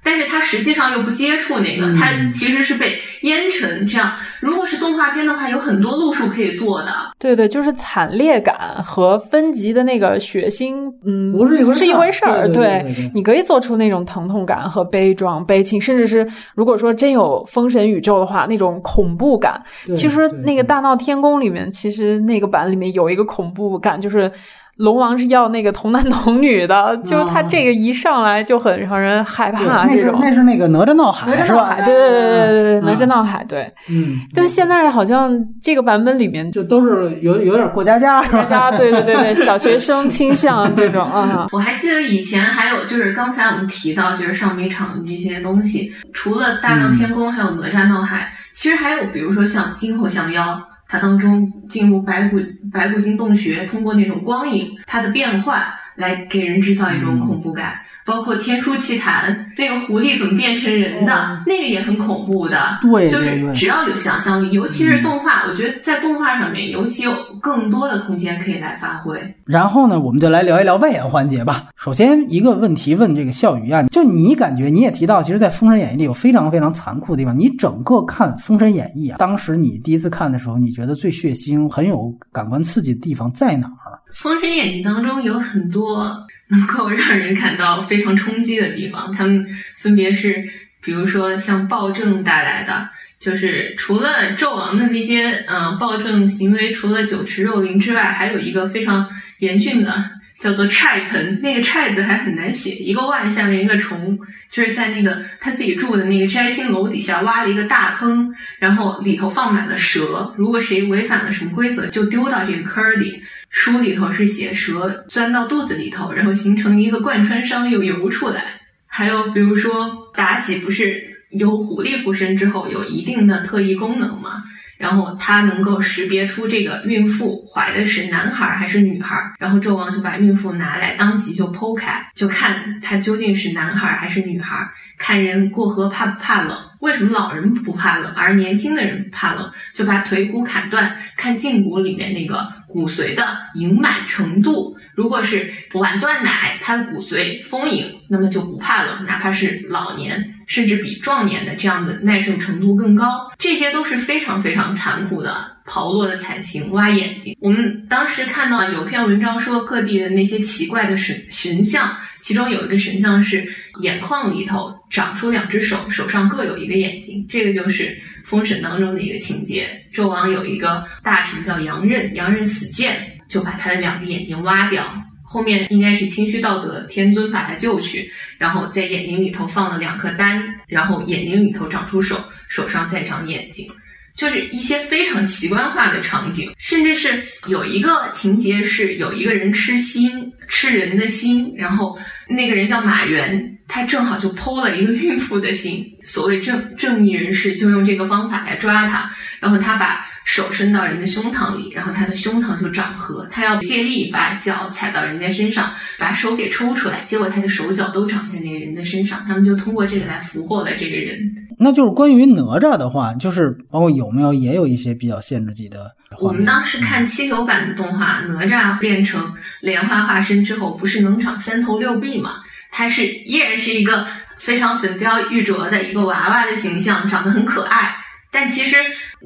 [0.03, 4.13] 但是它实际上又不接触那个，它其实是被烟尘这样。
[4.41, 6.93] 如果是动画片的话，有很多路数可以做的。
[7.19, 12.47] 对对，就是惨烈感和分级的那个血腥，嗯，不是一是一回事儿。
[12.53, 12.85] 对，
[13.15, 19.59] 你可以做出那种疼痛感和悲壮、悲情，甚至是如果说真有封神宇宙的话，那种恐怖感。
[19.97, 24.31] 其实那个大闹天宫里面，其实那个版里面有一个恐怖感，就是。
[24.77, 29.85] 龙王是要那个童男童女的，就是他这个一上来就很让人害怕。
[29.87, 33.73] 那是那是那个哪吒闹海，哪吒闹海，对对对对对对，哪吒闹海，对。
[33.89, 34.19] 嗯。
[34.35, 41.47] 但现在好像这个版本里面就都是有有点过家家，过家家，对对对对， 小学生倾向这种啊。
[41.53, 50.61] 我还记得以前还有就是刚才我们提到就是上美场这些东西，除了大闹天宫，还有哪吒闹海，其实还有比如说像金后降妖。
[50.95, 52.39] 它当中进入白骨
[52.73, 55.61] 白骨精洞穴，通过那种光影，它的变换
[55.97, 57.81] 来给人制造一种恐怖感。
[58.05, 62.79] 包括《天书奇谭》那个狐狸怎么变成人的，那个也很恐怖的。
[62.83, 69.19] 对，就是只要有想象力，尤其是动画，我觉得在动画上面尤其有更多的空间可以来发挥。
[69.47, 71.69] 然后呢，我们就来聊一聊外延环节吧。
[71.77, 77.39] 首先一个问题问这个笑宇啊，就你感觉你也提到，其实，在《封神演义》里有非常非常残酷的地方。
[77.39, 83.97] 你整个看《封神演义》啊，当时你第一次看的时候，你觉得最血腥、很有感官刺激的地方在哪儿？
[84.23, 86.15] 《封神演义》当中有很多。
[86.51, 90.45] 能够让人感到非常冲击的地方，他们分别是，
[90.83, 92.89] 比如说像暴政带来的，
[93.19, 100.05] 就是除了纣王的那些嗯暴政行为，除了酒池肉林之外，还有一个非常严峻的，
[100.39, 101.41] 叫做踹盆。
[101.43, 104.19] 那个踹字还很难写，一个万下面一个虫，
[104.51, 113.23] 就是在那个他自己住的那个摘星楼底下挖了一个大坑，然后里头放满了蛇，如果谁违反了什么规则，就丢到这个坑里。
[113.55, 118.61] 书里头是写蛇钻到肚子里头，然后形成一个贯穿伤又游出来。
[118.89, 121.01] 还有比如说妲己不是
[121.31, 124.43] 有狐狸附身之后有一定的特异功能吗？
[124.77, 134.69] 然后他能够识别出这个孕妇怀的是男孩还是女孩，然后纣王就把孕妇拿来，当即就剖开，就看他究竟是男孩还是女孩。
[134.97, 136.57] 看人过河怕不怕冷？
[136.81, 139.51] 为什么老人不怕冷，而年轻的人怕冷？
[139.75, 144.77] 就把腿骨砍断，看胫骨里面那个骨髓的盈满程度。
[144.97, 153.33] 如果是晚断奶，他的骨髓丰盈，那么就不怕冷，哪怕是老年，甚至比壮年的这样的耐受程度更高。
[153.39, 157.37] 这些都是非常非常残酷的刨落的惨情，挖眼睛。
[157.41, 161.97] 我们当时看到有篇文章说，各地的那些奇怪的神神像。
[162.25, 163.47] 其中有一个神像是
[163.83, 167.89] 眼眶里头长出两只手，手上各有一个眼睛，这个就是
[168.25, 169.69] 《封神》当中的一个情节。
[169.93, 172.97] 纣王有一个大臣叫杨任，杨任死谏，
[173.29, 174.91] 就把他的两个眼睛挖掉。
[175.23, 182.19] 后面应该是清虚道德天尊把他救去，然后在眼睛里头放了两颗丹，然后眼睛里头长出手，
[182.49, 183.69] 手上再长眼睛。
[184.17, 191.99] 就是一些非常奇观化的场景，甚至是有一个情节是有一个人吃心，吃人的心，然后
[192.29, 195.85] 那个人叫马原，他正好就剖了一个孕妇的心。
[196.05, 199.11] 所谓正正义人士就用这个方法来抓他，
[199.41, 200.07] 然后他把。
[200.25, 211.19] 手伸到人的胸膛里，然后他的胸膛就长合，他要借力把脚踩到人家身上，把手给抽出来，结果他的手脚都长在那个人的身上，他们就通过这个来俘获了这个人。
[211.59, 215.95] 那就是关于哪吒的话，就是包括有没有也有一些比较限制级的。
[216.21, 222.37] 我们当时看七九版的动画，哪吒变成莲花化身之后，不是能长三头六臂吗？
[222.73, 224.05] 他是依然是一个
[224.37, 227.95] 非常粉雕玉琢的一个娃娃的形象，长得很可爱。
[228.33, 228.77] 但其实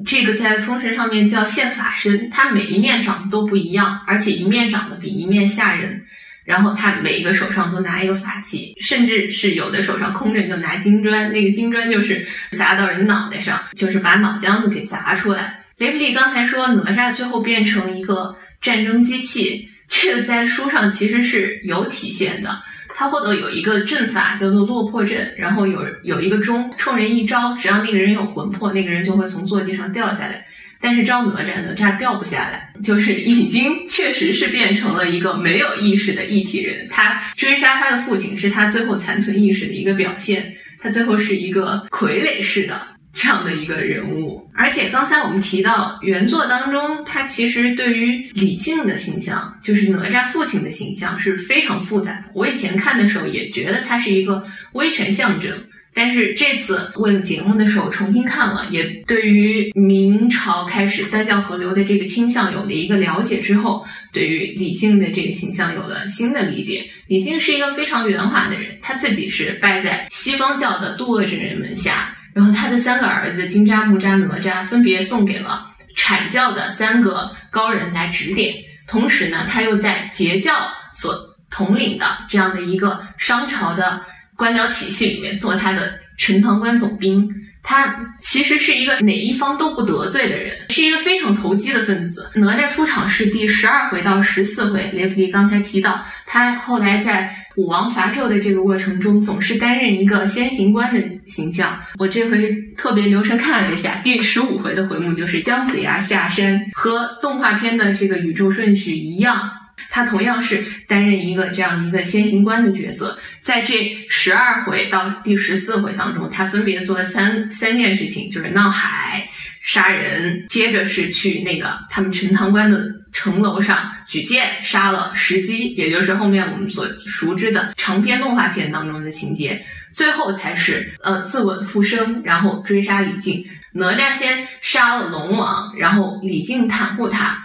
[0.05, 6.05] 这个在封神上面叫现法身，它每一面长得都不一样，而且一面长得比一面吓人。
[6.45, 12.25] 然后他每一个手上都拿一个法器，甚至是有的手上空着就拿金砖，那个金砖就是
[12.57, 15.63] 砸到人脑袋上，就是把脑浆子给砸出来。
[15.77, 22.59] 雷布利刚才说哪吒最后变成一个战争机器，这个在书上其实是有体现的。
[22.99, 30.45] 他后头有一个阵法叫做落魄阵，然后有有一个钟，冲人一招，只要那个人有魂魄，那个人就会从坐骑上掉下来。
[30.81, 36.89] 但是招哪吒，哪吒掉不下来，就是已经确实是变成了一个没有意识的一体人。
[36.89, 40.57] 他追杀他的父亲，是他最后残存意识的一个表现。
[40.77, 42.81] 他最后是一个傀儡式的。
[43.11, 52.25] 这样的一个人物，而且刚才我们提到原作当中，他其实对于李靖的形象，就是哪吒父亲的形象是非常复杂的。
[52.33, 55.51] 我以前看的时候也觉得他是一个威权象征，
[55.93, 63.83] 但是这次为了节目的时候重新看了，也对于明朝开始三教合流的这个倾向有了一个了解之后，
[64.13, 66.85] 对于李靖的这个形象有了新的理解。
[67.07, 72.15] 李靖是一个非常圆滑的人，他自己是拜在西方教的渡恶真人门下。
[72.39, 78.55] 然后他的三个儿子金吒、木吒、哪吒分别送给了阐教的三个高人来指点，
[78.87, 80.53] 同时呢，他又在截教
[80.93, 81.13] 所
[81.49, 84.01] 统领的这样的一个商朝的
[84.37, 87.29] 官僚体系里面做他的陈塘关总兵。
[87.61, 92.31] 他其实是一个哪一方都不得罪的人，是一个非常投机的分子。
[92.33, 97.35] 哪吒出场是第十二回到十四回，雷普利刚才提到，他后来在。
[97.59, 101.77] 武王伐纣的这个过程中，总是担任一个先行官的形象。
[101.97, 109.51] 我这回特别留神看了一下，第十五回的回目就是姜子牙下山，和动画片的这个宇宙顺序一样，
[109.89, 113.19] 他同样是担任一个这样一个先行官的角色。
[113.41, 119.27] 在这十二回到第十四回当中，他分别做了三三件事情，就是闹海，
[119.61, 122.79] 杀人，接着是去那个他们陈塘关的
[123.11, 129.65] 城楼上举剑杀了石矶，也就是后面我们所熟知的长篇动画片当中的情节。
[129.91, 133.43] 最后才是呃自刎复生，然后追杀李靖。
[133.73, 137.43] 哪吒先杀了龙王，然后李靖袒护他。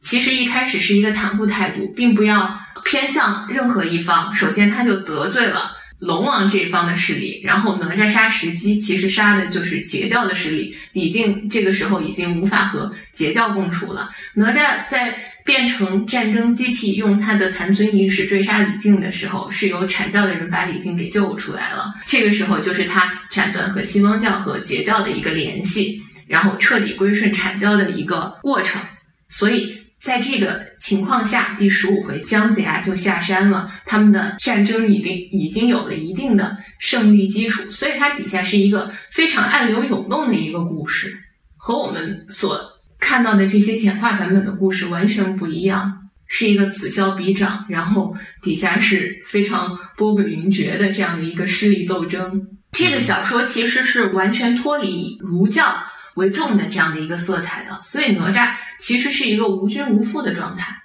[0.00, 4.34] 其实一开始是一个袒护态度，并不要偏向任何一方。
[4.34, 5.75] 首先他就得罪了。
[5.98, 10.76] 龙王这一方的势力，然后哪吒杀石矶，其实杀的就是截教的势力。
[10.92, 14.10] 李靖这个时候已经无法和截教共处了。
[14.34, 21.94] 哪吒在变成战争机器，用他的残存意识追杀李靖的时候，是由阐教的人把李靖给救出来了。
[22.04, 28.80] 这个时候就是他斩断和西方教和截教的一个联系，然后彻底归顺阐教的一个过程。
[29.28, 29.85] 所以。
[30.06, 41.12] 在这个情况下，第十五回姜子牙就下山了，他们的战争已经已经有了一定的胜利基础，所以它底下是一个非常暗流涌动的一个故事，
[41.56, 42.56] 和我们所
[43.00, 48.14] 看到的这些简化版本的故事完全不一样，是一个此消彼长，然后
[48.44, 52.46] 底下是非常波诡云谲的这样的一个势力斗争。
[52.70, 55.76] 这个小说其实是完全脱离儒教。
[56.16, 60.76] 为重的这样的一个色彩的，所以哪吒其实是一个无君无父的状态。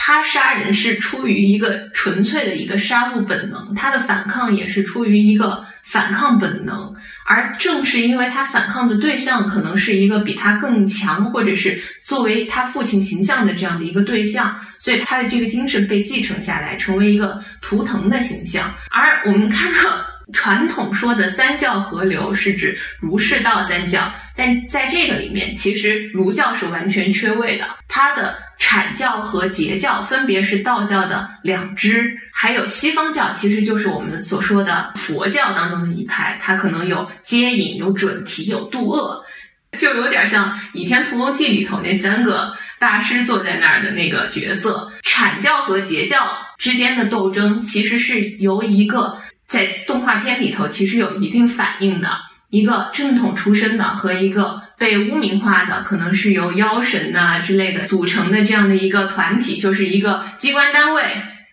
[0.00, 6.94] 他杀人是出于一个纯粹的一个杀戮本能，他的反抗也是出于一个反抗本能。
[7.26, 18.72] 而正是因为他反抗的对象可能是一个比他更强，或者是作为他父亲形象的这样的一个对象，所以他的这个精神被继承下来，成为一个图腾的形象。
[18.90, 24.10] 而我们看到传统说的三教合流，是指儒释道三教。
[24.38, 27.64] 但在这个里面，其实儒教是完全缺位的。
[27.88, 36.38] 它的阐教和截教分别是道教的两支，还有西方教，其实就是我们所说的佛教当中的一派。
[36.40, 39.24] 它可能有接引、有准提、有度厄，
[39.76, 44.88] 就有点像《倚天屠龙记》里头那三个大师坐在那儿的那个角色。
[45.02, 52.27] 阐教和截教之间的斗争，其实是由一个在动画片里头其实有一定反应的。
[52.50, 61.02] 一个正统出身的和一个被污名化的，可能是由妖神呐之类的组成的这样的一个团体，就是一个机关单位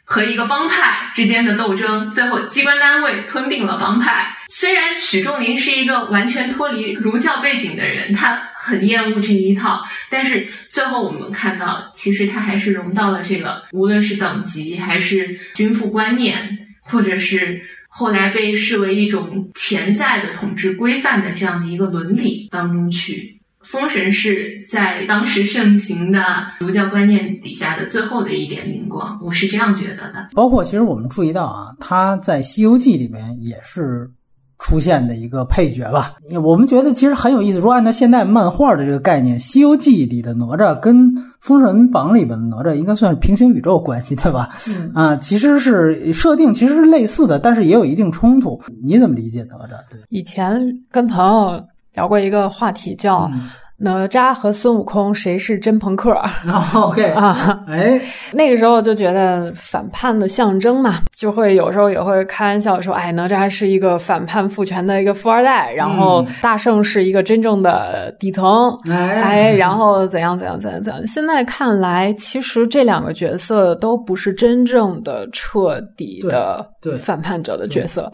[0.06, 2.10] 和一个帮派之间的斗争。
[2.10, 4.38] 最后，机关单位吞并了帮派。
[4.48, 17.66] 虽然许仲林是一个完全脱离儒教背景的人，他很厌恶这一套，但是最后我们看到，其实他还是融到了这个，无论是等级还是君父观念，或者是。
[17.98, 30.30] 后来被视为一种潜在的统治规范的这样的一个伦理当中去，封神是在当时盛行的儒教观念底下的最后的一点灵光，我是这样觉得的。
[30.34, 34.12] 包括其实我们注意到啊，他在《西游记》里面也是。
[34.60, 37.60] 出现的一个配角吧，我们觉得其实很有意思。
[37.60, 40.96] 如果按照现代漫画的这个概念，《西游记》里的哪吒跟
[41.42, 44.50] 《封神榜》里边的哪吒应该算是平行宇宙关系，对吧？
[44.70, 48.60] 嗯啊，其实是设定其实是类似的，但是也有一定冲突。
[48.82, 49.78] 你怎么理解哪吒？
[49.90, 50.58] 对，以前
[50.90, 51.62] 跟朋友
[51.94, 53.30] 聊过一个话题，叫。
[53.78, 56.14] 哪吒和孙悟空谁是真朋克？
[56.74, 58.00] OK 啊，哎，
[58.32, 71.06] 那个时候就觉得反叛的象征嘛，就会有时候也会开玩笑说，哎，哪吒是一个反叛父权的一个富二代，然后大圣是一个真正的底层，哎，然后怎样怎样怎样怎样。
[71.06, 76.66] 现在看来，其实这两个角色都不是真正的彻底的
[76.98, 78.10] 反叛者的角色，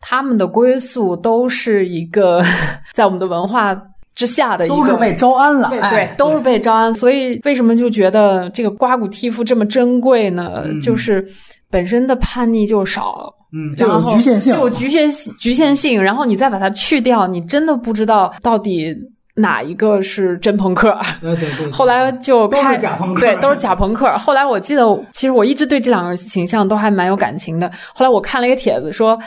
[0.00, 2.42] 他们的归宿都是一个
[2.92, 3.80] 在我们的文化。
[4.14, 6.94] 之下的一个都是被招安了，对，都是被招安。
[6.94, 10.64] 所以为什么就觉得这个刮骨剔肤这么珍贵呢？
[10.82, 11.26] 就是
[11.70, 16.02] 本身的叛逆就少，嗯，就有局限性，就有局限局限性。
[16.02, 18.94] 然后你再把它去掉，你真的不知道到底。
[19.36, 20.96] 哪一个是真朋克？
[21.20, 21.70] 对对对。
[21.72, 24.10] 后来就都是假朋克，对，都是假朋克。
[24.18, 27.70] 后来我记得，其实我一直对这两个形象都还蛮有感情的。
[27.92, 29.18] 后来我看了一个帖子，说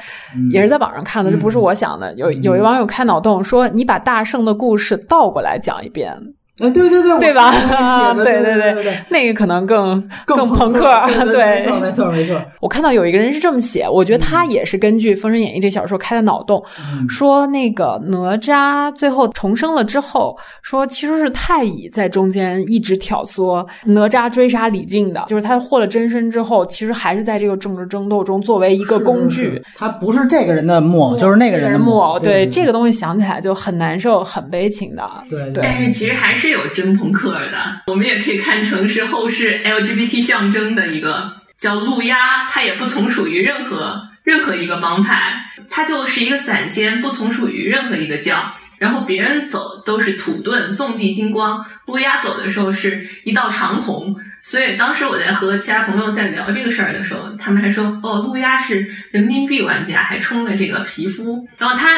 [0.52, 2.14] 也是在网上看的，这不是我想的。
[2.16, 6.18] 有有一网友开脑洞说，你把大圣的故事倒过来讲一遍。
[6.60, 7.52] 哎，对对对，对吧？
[8.18, 10.82] 对对对对，那个可能更更朋克，
[11.32, 12.42] 对，没错没错没错。
[12.60, 16.64] 我看到有一个人是这么写，我觉得他也是根据《封神演义》这小说开的脑洞，
[17.08, 32.18] 说那个哪吒最后重生了之后，说其实是太乙在中间一直挑唆哪吒追杀李靖的，就是他获了真身之后，其实还是在这个政治争斗中作为一个工具，他不是这个人的木偶，就是那个人的木偶。
[32.18, 35.04] 对这个东西想起来就很难受，很悲情的。
[35.30, 36.47] 对对，但是其实还是。
[36.48, 48.54] 是有真朋克的，我们也可以看成是后世 LGBT 象征的一个叫路鸦，它也不从属于任何任何一个帮派，它就是一个散仙，不从属于任何一个教。
[48.78, 54.16] 然后别人走都是土遁纵地金光，路鸦走的时候是一道长虹。
[54.42, 61.46] 所以当时我在和其他朋友在聊这个事儿的时候，他们还说哦，路鸦是人民币玩家，还充了这个皮肤。
[61.58, 61.90] 然后他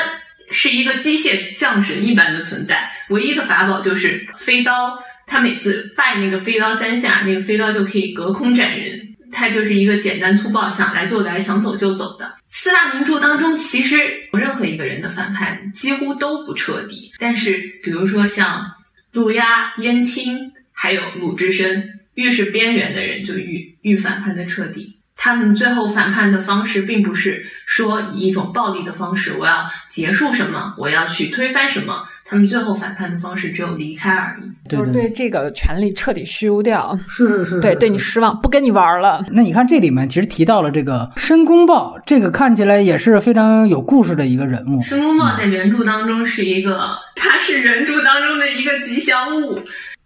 [0.51, 4.97] 是一个机械降神一般的存在，唯一的法宝就是飞刀。
[5.26, 9.15] 他每次拜那个飞刀三下，那个飞刀就可以隔空斩人。
[9.31, 12.38] 他就是一个简单粗暴，想来就来，想走就走的。
[12.47, 13.97] 四大名著当中，其实
[14.34, 17.11] 任何一个人的反叛几乎都不彻底。
[17.19, 18.65] 但是比如说像
[19.11, 21.95] 路鸦、燕青，还有鲁智深。
[22.15, 24.98] 越是边缘的人，就越越反叛的彻底。
[25.22, 32.08] 他们最后反叛的方式，并不是说以一种暴力的方式，我要结束什么，我要去推翻什么。
[32.24, 36.98] 他们最后反叛的方式只有离开而已，就是对这个权力彻底虚无掉。
[37.10, 39.26] 是是是，对，对你失望，不跟你玩了。
[39.32, 44.80] 那你看这里面其实提到了这个申公豹，这个看起来也是非常有故事的一个人物。
[44.84, 49.60] 申公豹在原著当中是一个，他是原著当中的一个吉祥物。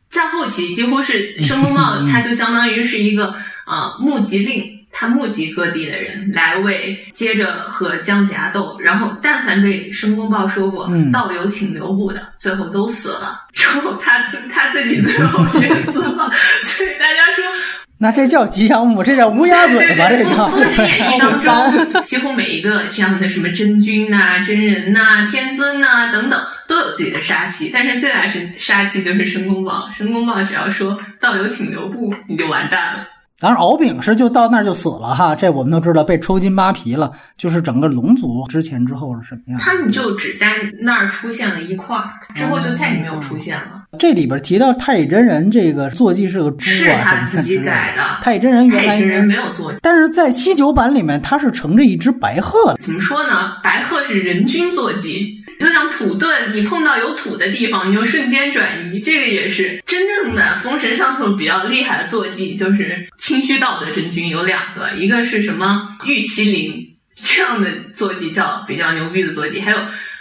[0.09, 3.35] 在后期，几乎是申公豹， 他就相当于是一个
[3.67, 8.79] 呃募集令，他募集各地的人来为接着和姜子牙斗。
[8.79, 13.41] 然后，但凡被申公豹说过“道友请留步”的，最后都死了。
[13.51, 16.31] 之后他自他自己最后也死了。
[16.61, 17.43] 所以大家说，
[17.97, 20.07] 那这叫吉祥物，这叫乌鸦嘴吧？
[20.09, 20.47] 这叫。
[20.47, 26.39] 封神演义当中， 几乎每一个这样的什么真君呐、真人呐、天尊呐等等。
[26.65, 29.89] 都有自己的杀气，但是最大是杀气就是申公豹。
[29.95, 33.05] 申公豹只要说道友请留步，你就完蛋了。
[33.39, 37.11] 当然，敖丙是就到那儿就死了哈，这我们都知道被抽筋扒皮了。
[37.37, 39.59] 就是整个龙族之前之后是什么样？
[39.59, 40.47] 他们就只在
[40.81, 43.83] 那儿出现了一块儿，之后就再也没有出现了。
[43.99, 48.01] 这里边提到太乙真人这个坐骑是个猪啊，是他自己改的。
[48.21, 52.75] 太乙真人原来人没有坐骑，但是在七九版里面他是乘着一只白鹤。
[52.79, 53.57] 怎么说呢？
[53.61, 55.42] 白鹤是人均坐骑。
[55.63, 58.99] 就像土遁，你碰到有土的地方，你就瞬间转移。
[58.99, 66.85] 这个也是真正的封神上头比较厉害的坐骑，就是清虚道德真君有两个，一个是什么玉麒麟
[67.15, 69.77] 这样的坐骑叫比较牛逼的坐骑，还有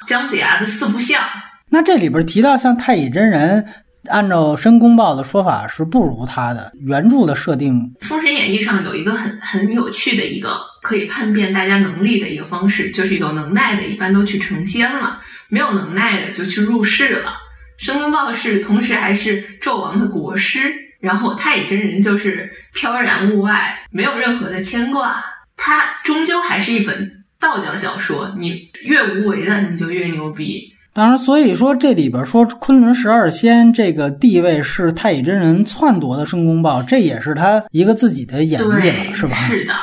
[0.06, 1.20] 姜子牙的四不像。
[1.68, 3.66] 那这里边提到像太乙真人。
[4.08, 7.72] 按照申公豹的说法是不如他的原著的设定，
[8.04, 15.20] 《封神演义》上有一个很很有趣的一个可以叛变大家能力的一个方式，就是有能耐的一般都去成仙了，
[15.52, 17.34] 没有能耐的就去入世了。
[17.76, 20.60] 申公豹是同时还是纣王的国师，
[20.98, 25.22] 然后太乙真人就是飘然物外，没有任何的牵挂。
[25.54, 30.72] 他终究还是一本道教小说，你越无为的你就越牛逼。
[30.94, 39.36] 当然，所以说这里边说昆仑十二仙这个地位是太乙真人篡夺的申公豹，这也是他一个自己的演绎了，是吧？
[39.36, 39.74] 是的。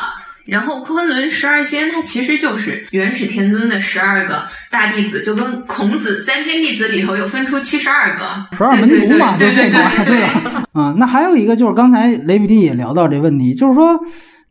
[0.49, 10.63] 然后昆仑十二仙，它其实就是元始天尊的十二个大弟子，就跟孔子三天弟子里头又分出七十二个十二门徒嘛，对对对对吧？
[10.73, 13.99] 啊，那还有一个就是刚才雷比弟也聊到这问题，就是说。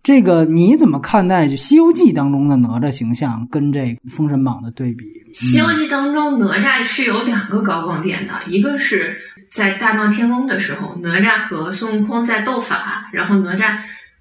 [0.00, 5.04] 这个你怎么看待就《西游记》当中的哪吒形象跟这《封神榜》的对比？
[5.32, 9.18] 《西游记》当中哪吒是有两个高光点的，一个是
[9.50, 13.76] 在大闹天宫的时候，哪吒和孙悟空在斗法，然后哪吒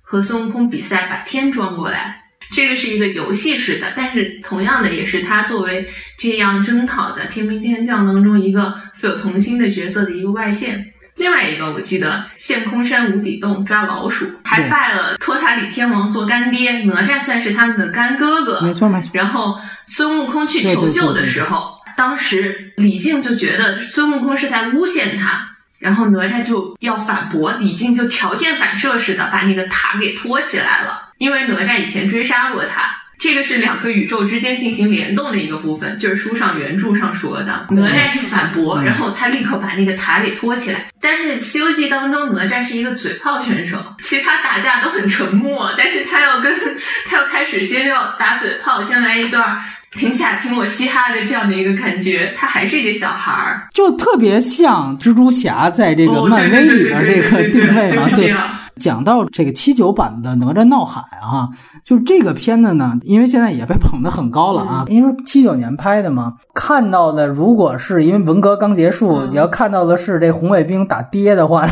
[0.09, 2.23] 和孙悟空比赛把天装过来，
[2.53, 5.85] 这个是一个游戏式的，但是同样的也是他作为
[6.17, 10.93] 这样征讨的天兵天将当中一个富有童心的角色的一个外线。
[11.17, 18.61] 另外一个，我记得陷空山无底洞抓老鼠，还拜了托塔李天王做干爹，哪吒算是他们的干哥哥。
[18.61, 19.09] 没错没错。
[19.11, 32.95] 然后孙悟空去求救的时候，当时李靖就觉得孙悟空是在诬陷他，然后哪吒就要反驳，李靖就条件反射似的把那个塔给托起来了，因为哪吒以前追杀过他。
[33.19, 37.65] 这个是两个宇宙之间进行联动的一个部分，就是书上原著上说的。
[37.71, 40.85] 哪吒一反驳，然后他立刻把那个塔给托起来。
[41.01, 46.55] 但是《西游记》当中，哪吒是一个嘴炮选手，其他打架都很沉默，但是他要跟
[47.09, 49.63] 他要开始先要打嘴炮，先来一段
[49.93, 52.33] 停下听我嘻哈的这样的一个感觉。
[52.37, 58.33] 他还是一个小孩儿，就特别像蜘蛛侠在这个漫威里边这个定位嘛，对。
[58.79, 61.49] 讲到这个七九版的《哪吒闹海》啊，
[61.83, 71.67] 就这个片子呢，因为现在也被捧得很高了啊，因为七九年拍的嘛，看到的如果是因为文革刚结束，你要看到的是这红卫兵打爹的话，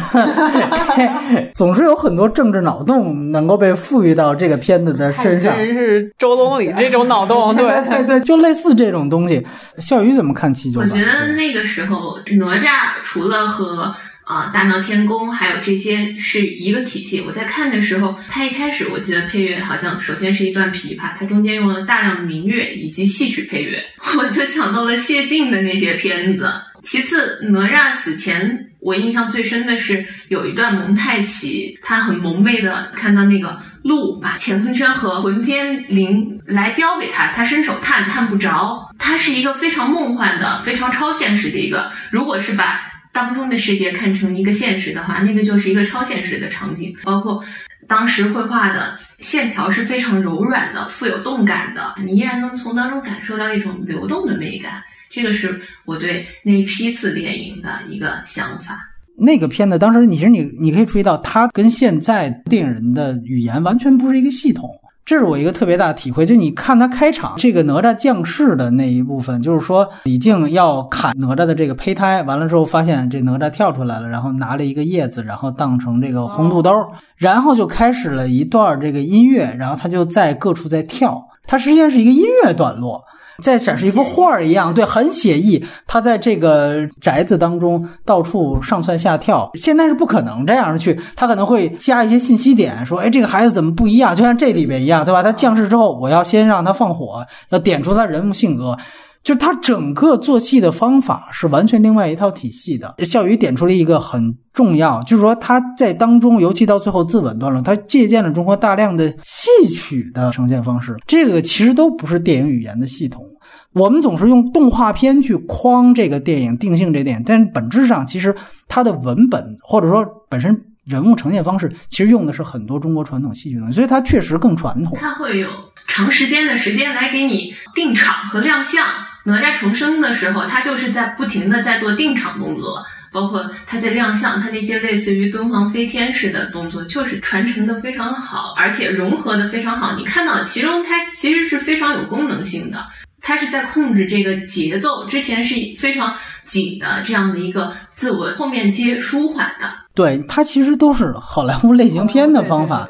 [1.53, 5.55] 总是有很多政治脑洞能够被赋予到这个片子的身上。
[5.57, 9.45] 真是周总理这种脑洞，对 对对，就类似这种东西。
[9.79, 10.89] 笑宇怎么看七九版？
[10.89, 12.69] 我觉得那个时候哪吒
[13.03, 13.93] 除了和
[14.25, 17.21] 啊，大闹天宫，还有这些是一个体系。
[17.21, 23.83] 我在看的时候，它一开始我记得配乐好像首先是一段琵琶，它中间用了大量的民乐以及戏曲配乐，
[24.17, 26.51] 我就想到了谢晋的那些片子。
[26.81, 41.91] 其次，哪吒死前，我印象最深的是有一段蒙太奇，他很蒙昧的看到那个鹿把乾坤圈和混天绫来叼给他，他伸手探探不着，它是一个非常梦幻的、非常超现实的一个。
[42.11, 42.81] 如果是把
[43.15, 46.93] 当中的世界看成一个现实的话，那个就是一个超现实的场景。
[47.05, 47.41] 包括
[47.87, 54.83] 当时绘画的线条是非常柔软的、富有动感的，你依然能从当中感受到一种流动的美感。
[55.09, 58.77] 这个是我对那批次电影的一个想法。
[59.17, 64.69] 那个片子当时，你其实你你可以注意到，它跟现在电影人的语言完全不是一个系统。
[65.05, 76.71] 这是我一个特别大的体会，就你看他开场这个哪吒降世的那一部分，就是说李靖要砍哪吒的这个胚胎，完了之后发现这哪吒跳出来了，然后拿了一个叶子，然后当成这个红肚兜，
[77.17, 83.03] 然后就开始了一段这个音乐，然后他就在各处在跳，它实际上是一个音乐段落。
[83.41, 85.63] 在展示一幅画儿一样，对，很写意。
[85.87, 90.99] 他在这个宅子当中到处上蹿下跳，现在是不可能这样去。
[91.15, 94.15] 他可能会加一些信息点，说：“哎，这个孩子怎么不一样？
[94.15, 95.21] 就像这里边一样，对吧？
[95.21, 98.77] 他降世之后，我要先让他放火，要点出他人物性格。
[99.25, 110.95] 就是他整个做戏的方法是完全另外一套体系的。”笑宇点出了一个很重要，就是说他在当中，尤其到最后自刎段落，他借鉴了中国大量的戏曲的呈现方式。
[111.07, 113.25] 这个其实都不是电影语言的系统。
[113.73, 118.33] 我们总是用动画片去框这个电影，定性这电影，但是本质上其实
[118.67, 124.95] 它的文本或者说本身人物呈现方式，其实用的是很多中国传统戏剧的，所以它确实更传统。
[125.01, 125.47] 它会有
[125.87, 128.85] 长时间的时间来给你定场和亮相。
[129.25, 132.81] 哪吒重生的时候，他就是在不停的在做定场动作，
[133.11, 139.95] 包括他在亮相，他那些类似于敦煌飞天式的动作，就是传承的非常好，而且融合的非常好。
[139.97, 142.85] 你看到其中它其实是非常有功能性的。
[143.27, 146.15] 它是在控制这个节奏，之前是非常
[146.45, 149.67] 紧的这样的一个自我，后面接舒缓的。
[149.95, 152.87] 对，它其实都是好莱坞类型片的方法。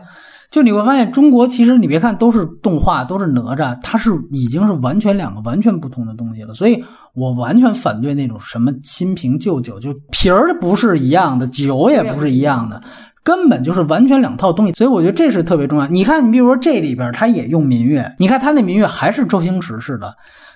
[0.55, 6.53] 就你会发现，中国其实你别看都是动画，都是哪吒，它是已经是完全两个完全不同的东西了。
[6.53, 6.81] 所以
[7.13, 12.81] 我完全反对那种什么新瓶旧酒，就瓶儿不是一样的，酒也不是一样的。
[13.21, 15.87] 根本就是完全两套东西，所以我觉得这是特别重要。
[15.87, 20.15] 你看，你比如说这里边，他也用民乐，你看他那民乐还是周星驰式的。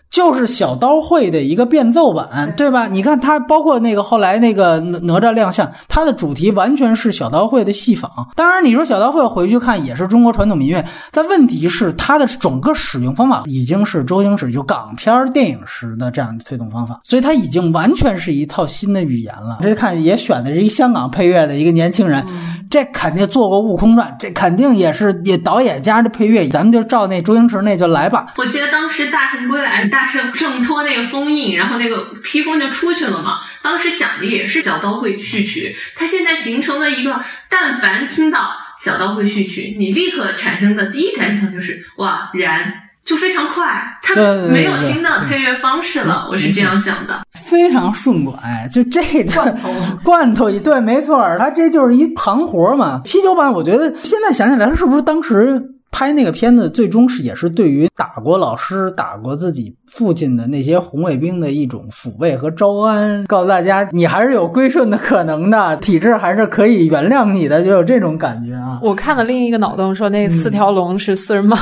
[0.09, 2.87] 就是小刀会的一个变奏版，对吧？
[2.87, 8.11] 你看它，包括那个后来那个哪哪吒亮相，它的主题完全是小刀会的戏仿。
[8.35, 19.59] 当然，你说小刀会回去看也是中国传统民乐，但问题是它的整个使用方法已经是周星驰就港片电影时的这样的推动方法，所以它已经完全是一套新的语言了。
[19.61, 22.25] 这看也选的是一香港配乐的一个年轻人，
[22.67, 28.33] 这肯定做过《悟空传》，这肯定也是也导演加的配乐，咱们就照那周星驰那就来吧。
[28.37, 29.98] 我记得当时《大圣归来》大。
[29.99, 33.41] 大圣挣脱那个封印，然后那个披风就出去了嘛。
[33.61, 38.51] 当时想的也是小刀会序曲，它现在形成了一个，但凡听到
[38.81, 42.73] 小刀会序曲，你立刻产生的第一感想就是哇燃，
[43.03, 44.15] 就非常快，它
[44.49, 46.29] 没有新的配乐方式了。
[46.31, 48.33] 我是这样想的，非常顺拐，
[48.71, 49.03] 就这
[49.35, 53.01] 罐头罐头一对，没错，它这就是一行活嘛。
[53.03, 55.61] 七九版，我觉得现在想起来，是不是当时？
[55.91, 68.79] 拍那个片子，最终是也是对于打过老师、打过自己父亲的那些红卫兵的一种抚慰和招安，告诉大家你还是有归顺的可能的，体制还是可以原谅你的，就有这种感觉啊。
[68.81, 71.59] 我看了另一个脑洞，说那四条龙是四人帮。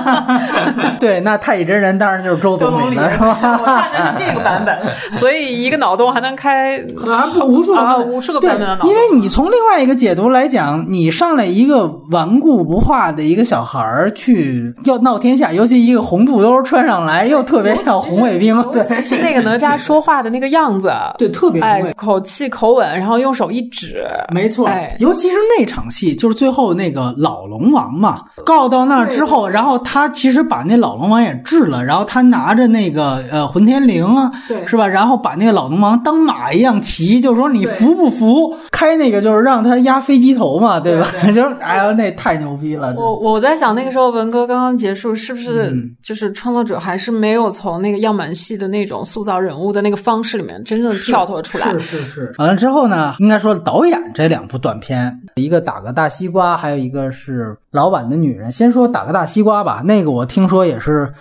[0.98, 3.38] 对，那太乙真人当然就是周总理了， 是吧？
[3.42, 4.78] 我看的是这个版本，
[5.18, 8.90] 所以一个脑洞还能开啊无数啊无数个版本的脑洞。
[8.90, 13.19] 因为你从另外一个解读来讲，你上来一个顽固不化的。
[13.22, 18.50] 一个小孩儿去要闹天下，尤其一个红肚兜穿上来，又特别像红卫兵。
[18.72, 24.68] 对，是那个哪吒说话的那个样子， 对，特别哎，口气口吻，然后用手一指，没错。
[24.98, 34.86] 尤其是那场戏，就是最后那个老龙王嘛，告到那之后，然后他其实把那老龙王也治了，然后他拿着那个呃混天绫啊，对，是吧？
[34.86, 38.54] 然后把那个老龙王当马一样骑，就是说你服不服？
[38.70, 41.06] 开那个就是让他压飞机头嘛，对吧？
[41.34, 42.94] 就是哎呀，那太牛逼了。
[43.14, 51.72] 我我在想，那个时候文革刚刚结束，是不是就是创作者还是没有从那个样板戏的那种塑造人物的那个方式里面真正跳脱出来？
[51.72, 52.34] 是是是。
[52.38, 58.50] 完了之后呢，应该说导演这两部短片，一个打个大西瓜，还有一个是老板的女人。
[58.52, 61.12] 先说打个大西瓜吧，那个我听说也是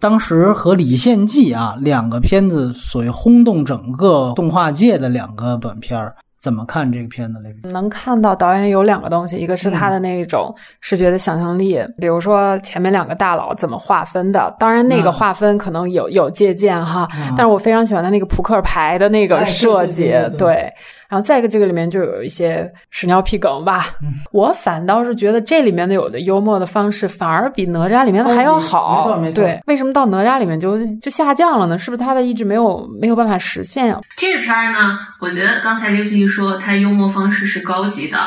[0.00, 6.14] 当时和李献计啊两个片子所谓轰动整个动画界的两个短片儿。
[6.44, 7.40] 怎么看这个片子？
[7.40, 14.54] 雷能看到导演有两个东西，一个是他的那种视觉的想象力，比如说前面两个大佬怎么划分的。
[14.58, 20.70] 当然，那个划分可能有有借鉴哈，但是我非常喜欢他那个扑克牌的那个设计，对。
[21.14, 23.94] 然后再一个，这个里面就有一些屎尿屁梗吧。
[24.32, 29.04] 我反倒是觉得这里面的有的幽默的方式反而比哪吒里面的还要好。
[29.06, 29.44] 没错没错。
[29.44, 31.78] 对，为什么到哪吒里面就就下降了呢？
[31.78, 33.96] 是不是他的意志没有没有办法实现呀？
[34.16, 38.18] 这个片儿呢，我觉得刚才刘皮说他幽默方式是高级的，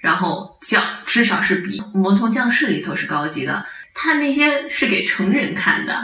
[0.00, 3.64] 然后降至少是比《魔童降世》里头是高级的。
[3.94, 5.94] 他那些是给成人看的。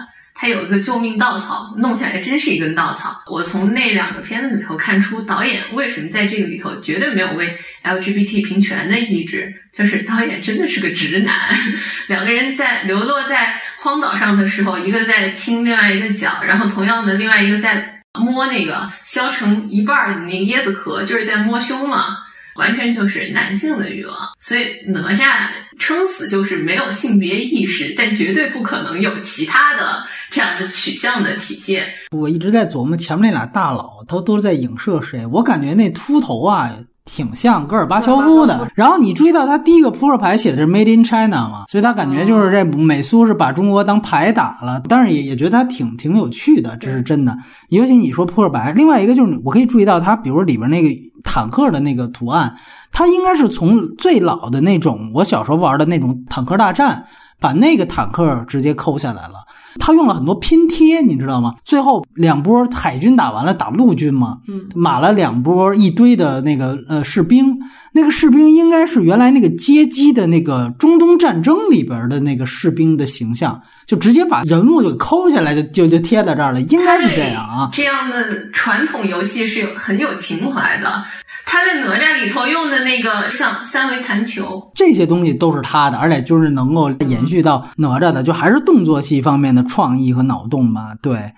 [0.41, 3.21] 他有一个救命稻草，弄下来真是一根稻草。
[3.27, 11.53] 我从那两个片子里头看出，导演为什么在这个里头绝对没有为 LGBT 平权的意志，就是导演真的是个直男。
[12.07, 22.17] 两个人在流落在荒岛上的时候，一个在亲另外一个脚，然后同样的另外一个在摸那个削成一半的那个椰子壳，就是在摸胸嘛。
[22.55, 25.47] 完全就是男性的欲望，所以哪吒
[25.79, 31.85] 撑死就是没有性别意识，但绝对不可能有其他的这样的取向的体现。
[32.11, 35.27] 我一直在琢磨前面那俩大佬，他都是在影射谁？
[35.27, 36.71] 我感觉那秃头啊，
[37.05, 38.71] 挺像戈尔巴乔夫的。
[38.75, 44.81] 然后你注意到他第一个扑克牌写的是 Made in China 嘛，所以他感觉就是这美苏是把中国当牌打了。
[44.89, 47.37] 但是也也觉得他挺挺有趣的，这是真的。
[47.71, 50.89] 尤其你说扑克牌，另外一个就是我可以注意到他，比如里边那个。
[51.25, 52.55] 坦克的那个图案，
[52.93, 57.05] 它应该是从最老的那种我小时候玩的那种坦克大战，
[57.41, 59.35] 把那个坦克直接抠下来了。
[59.79, 61.55] 他用了很多拼贴，你知道吗？
[61.65, 67.59] 最后两波海军打完了，打陆军嘛，嗯，码了两波一堆的那个呃士兵，
[67.93, 77.71] 那个士兵应该是原来那个街机的那个中东战争里边的那个士兵的形象，就直接把人物就抠下来，就就就贴在这儿了，应该是这样啊。
[77.73, 81.03] 这样的传统游戏是有很有情怀的。
[81.51, 91.33] 他在哪吒里头用的那个像三维弹球，这些东西都是他的，而且就是能够延续到哪吒的，就还是动作戏方面的创意和脑洞吧，对。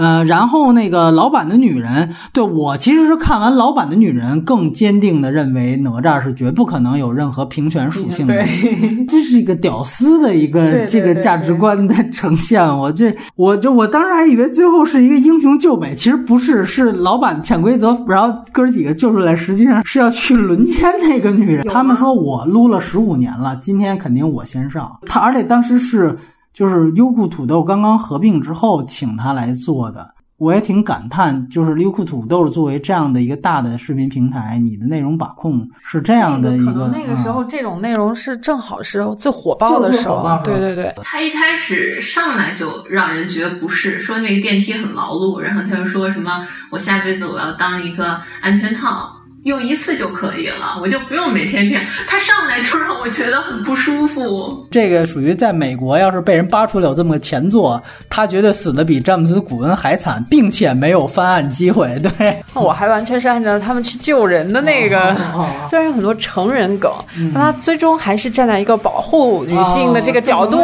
[0.00, 8.34] 呃，然后那个老版的女人，对我其实是看完老版的女人，更坚定的认为哪吒是绝不可能有任何平权属性的。
[9.06, 12.60] 这是一个屌丝的一个这个价值观的呈现。
[12.66, 21.66] 我这，我就我当时还以为最后是一个英雄救美，其实不是，是老版潜规则，然后哥几个救出来，实际上是要去轮奸那个女人。
[21.68, 24.90] 他们说我撸了十五年了，今天肯定我先上。
[25.06, 26.16] 他而且当时是。
[26.52, 31.48] 就是优酷土豆刚刚合并之后，请他来做的，我也挺感叹。
[31.48, 36.72] 就是优酷土豆作为这样的一个大的视频平台，你的内容把控是这样的一个。
[36.72, 40.40] 可能那个时候这种内容是正好是最火爆的时候。
[40.44, 40.92] 对对对。
[41.04, 49.19] 他一开始上来就让人觉得不适，说那个电梯很劳碌，然后他又说什么我下辈子我要当一个安全套。
[49.44, 51.82] 用一次就可以了，我就不用每天这样。
[52.06, 54.66] 他上来就让我觉得很不舒服。
[54.70, 61.98] 这个属于在美国，要是被人扒出了有这么个前作，他觉得死的比詹姆斯·古恩还惨，并且没有翻案机会。
[62.18, 65.16] 对，我还完全是按照他们去救人的那个，
[65.70, 66.92] 虽然有很多成人梗，
[67.32, 70.60] 但他最终还是站在一个保护女性的这个角度。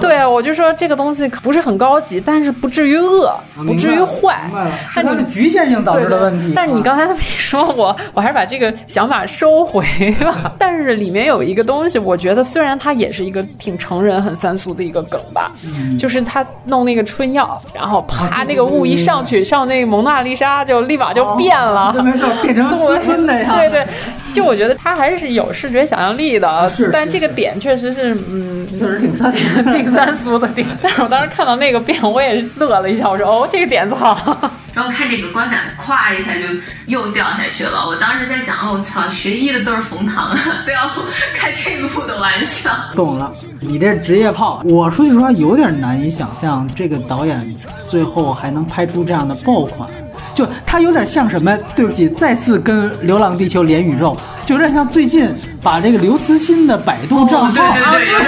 [0.00, 4.50] 对，我就说这个东西不是很高级，但是不至于恶，不至于坏。
[4.88, 6.54] 是它的局限性导致的问题。
[6.56, 7.94] 但是你刚才这么一说我。
[8.14, 9.84] 我还是把这个想法收回
[10.20, 15.52] 了， 但是里面有一个东西，我觉得虽然它也是一个挺成人、很三俗的一个梗吧，
[15.98, 23.86] 就是他弄那个春药，然后啪，那个雾一上去，上那个蒙娜丽莎就立马就变了，没错，变成私春的呀，对对，
[24.32, 29.32] 就我觉得他还是有视觉想象力的，是，但这个点确实是，嗯，确实挺三
[29.74, 34.50] 挺三俗的点， 但是我当时看到那个变，我也乐了一下，我说哦，这个点子好。
[34.74, 36.46] 然后看这个观感，咵一下就
[36.86, 37.87] 又掉下去了。
[37.88, 40.36] 我当时在想，哦，操，学医的都是冯唐，
[40.66, 40.90] 都要
[41.34, 42.70] 开这路的玩笑。
[42.94, 47.56] 懂了，你这职业炮，我说句实话，有点难以想象这个导演
[47.88, 49.88] 最后还能拍出这样的爆款。
[50.34, 51.56] 就他有点像什么？
[51.74, 55.26] 对不起，再次跟《流浪地球》连宇宙，就有点像最近
[55.62, 57.74] 把这个刘慈欣的百度账号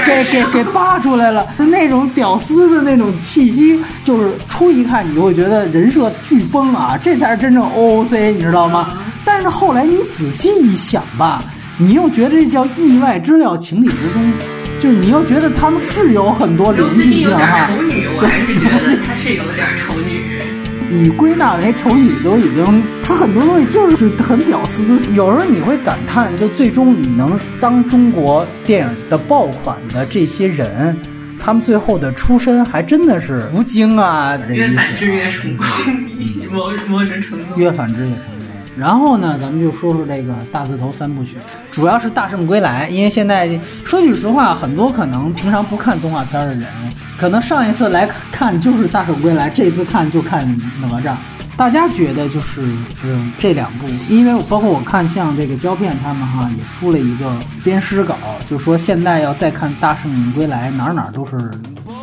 [0.06, 8.94] 给给给扒出来了，就那种屌丝的那种气息，就是初一看你就会觉得人设巨崩啊，这才是真正 OOC，你知道吗？
[9.32, 11.40] 但是后来你仔细一想吧，
[11.78, 14.32] 你又觉得这叫意外之料，情理之中，
[14.80, 17.68] 就是你又觉得他们是有很多联系性哈。
[17.68, 20.42] 丑女，我还是觉得她是有点丑女。
[20.90, 24.82] 你归纳为丑女都已经，他很多东西就是很屌丝。
[25.14, 30.94] 有时候你会感叹，就最终你能当中国电影的爆款的这些人，
[31.38, 35.66] 他们最后的出身还真的是吴京啊，越反制越成功，
[36.50, 37.56] 某某种程度。
[37.56, 38.39] 越反制越成功。
[38.76, 41.36] 然后呢，咱们就说说这个大字头三部曲，
[41.70, 43.48] 主要是《大圣归来》，因为现在
[43.84, 46.66] 说句实话，很多可能平常不看动画片的人，
[47.18, 50.48] 可能上一次来看就是《大圣归来》，这次看就看
[50.80, 51.14] 哪吒。
[51.56, 52.62] 大家觉得就是，
[53.04, 57.30] 嗯，这两部，因为包括我看像这个胶片他们哈也出了一个
[57.62, 58.16] 编诗稿，
[58.46, 61.32] 就说现在要再看《大圣归来》，哪哪都是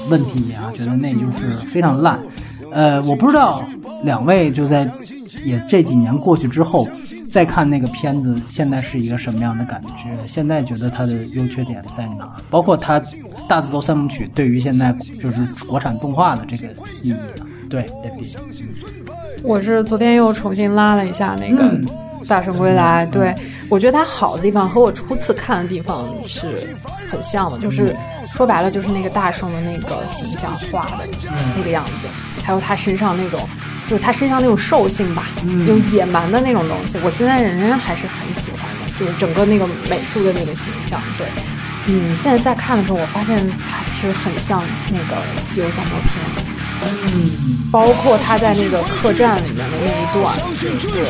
[0.10, 2.20] 问题啊，觉得那就是非常烂。
[2.78, 3.68] 呃，我不知道
[4.04, 4.88] 两位就在
[5.44, 6.88] 也这几年过去之后，
[7.28, 10.16] 再看那个片子，现在是一个什么样的感觉？
[10.28, 12.38] 现在觉得它的优缺点在哪？
[12.52, 13.02] 包括它
[13.50, 15.38] 大字头三部曲对于现在就是
[15.68, 16.68] 国产动画的这个
[17.02, 17.16] 意义？
[17.68, 18.38] 对，对比。
[19.44, 21.64] 我是昨天又重新拉了一下那个
[22.28, 23.34] 《大圣归来》，对
[23.70, 26.76] 我觉得它好的地方和我初次看的地方是
[27.10, 27.96] 很像的，就是
[28.28, 31.08] 说白了就是那个大圣的那个形象画的
[31.56, 32.08] 那个样子，
[32.44, 33.48] 还有他身上那种，
[33.90, 41.00] 就是他身上那种兽性吧，那种野蛮的那种东西，我现在仍然还是很喜欢的，就是整个那个美术的那个形象。
[41.18, 41.28] 对，
[41.88, 44.62] 嗯，现在在看的时候，我发现它其实很像
[44.92, 46.46] 那个《西游降魔篇》。
[46.84, 51.04] 嗯，包括他在那个客栈里面的那一段，对，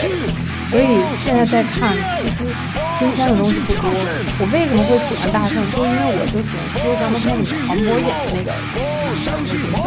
[0.70, 2.36] 所以现在在看，其实
[2.98, 3.82] 新鲜的东西不多。
[4.40, 5.56] 我为什么会喜欢大圣？
[5.72, 8.54] 就因为我就喜欢《西游降魔篇》里面黄渤演的那个
[9.18, 9.34] 像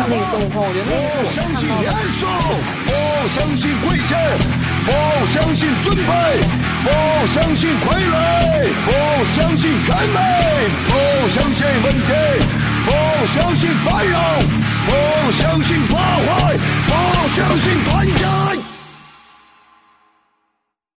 [0.08, 1.88] 那个孙悟空，我觉得那个是我看到的。
[2.90, 4.16] 不相信贵贱，
[4.86, 4.90] 不
[5.28, 6.42] 相信尊卑，
[6.82, 6.88] 不
[7.28, 8.16] 相信傀儡，
[8.86, 8.90] 不
[9.36, 10.18] 相信权威，
[10.88, 10.92] 不
[11.28, 12.10] 相信问题，
[12.90, 14.18] 不相信繁荣。
[14.86, 16.56] 不相信破坏，
[16.86, 16.92] 不
[17.36, 18.69] 相信团结。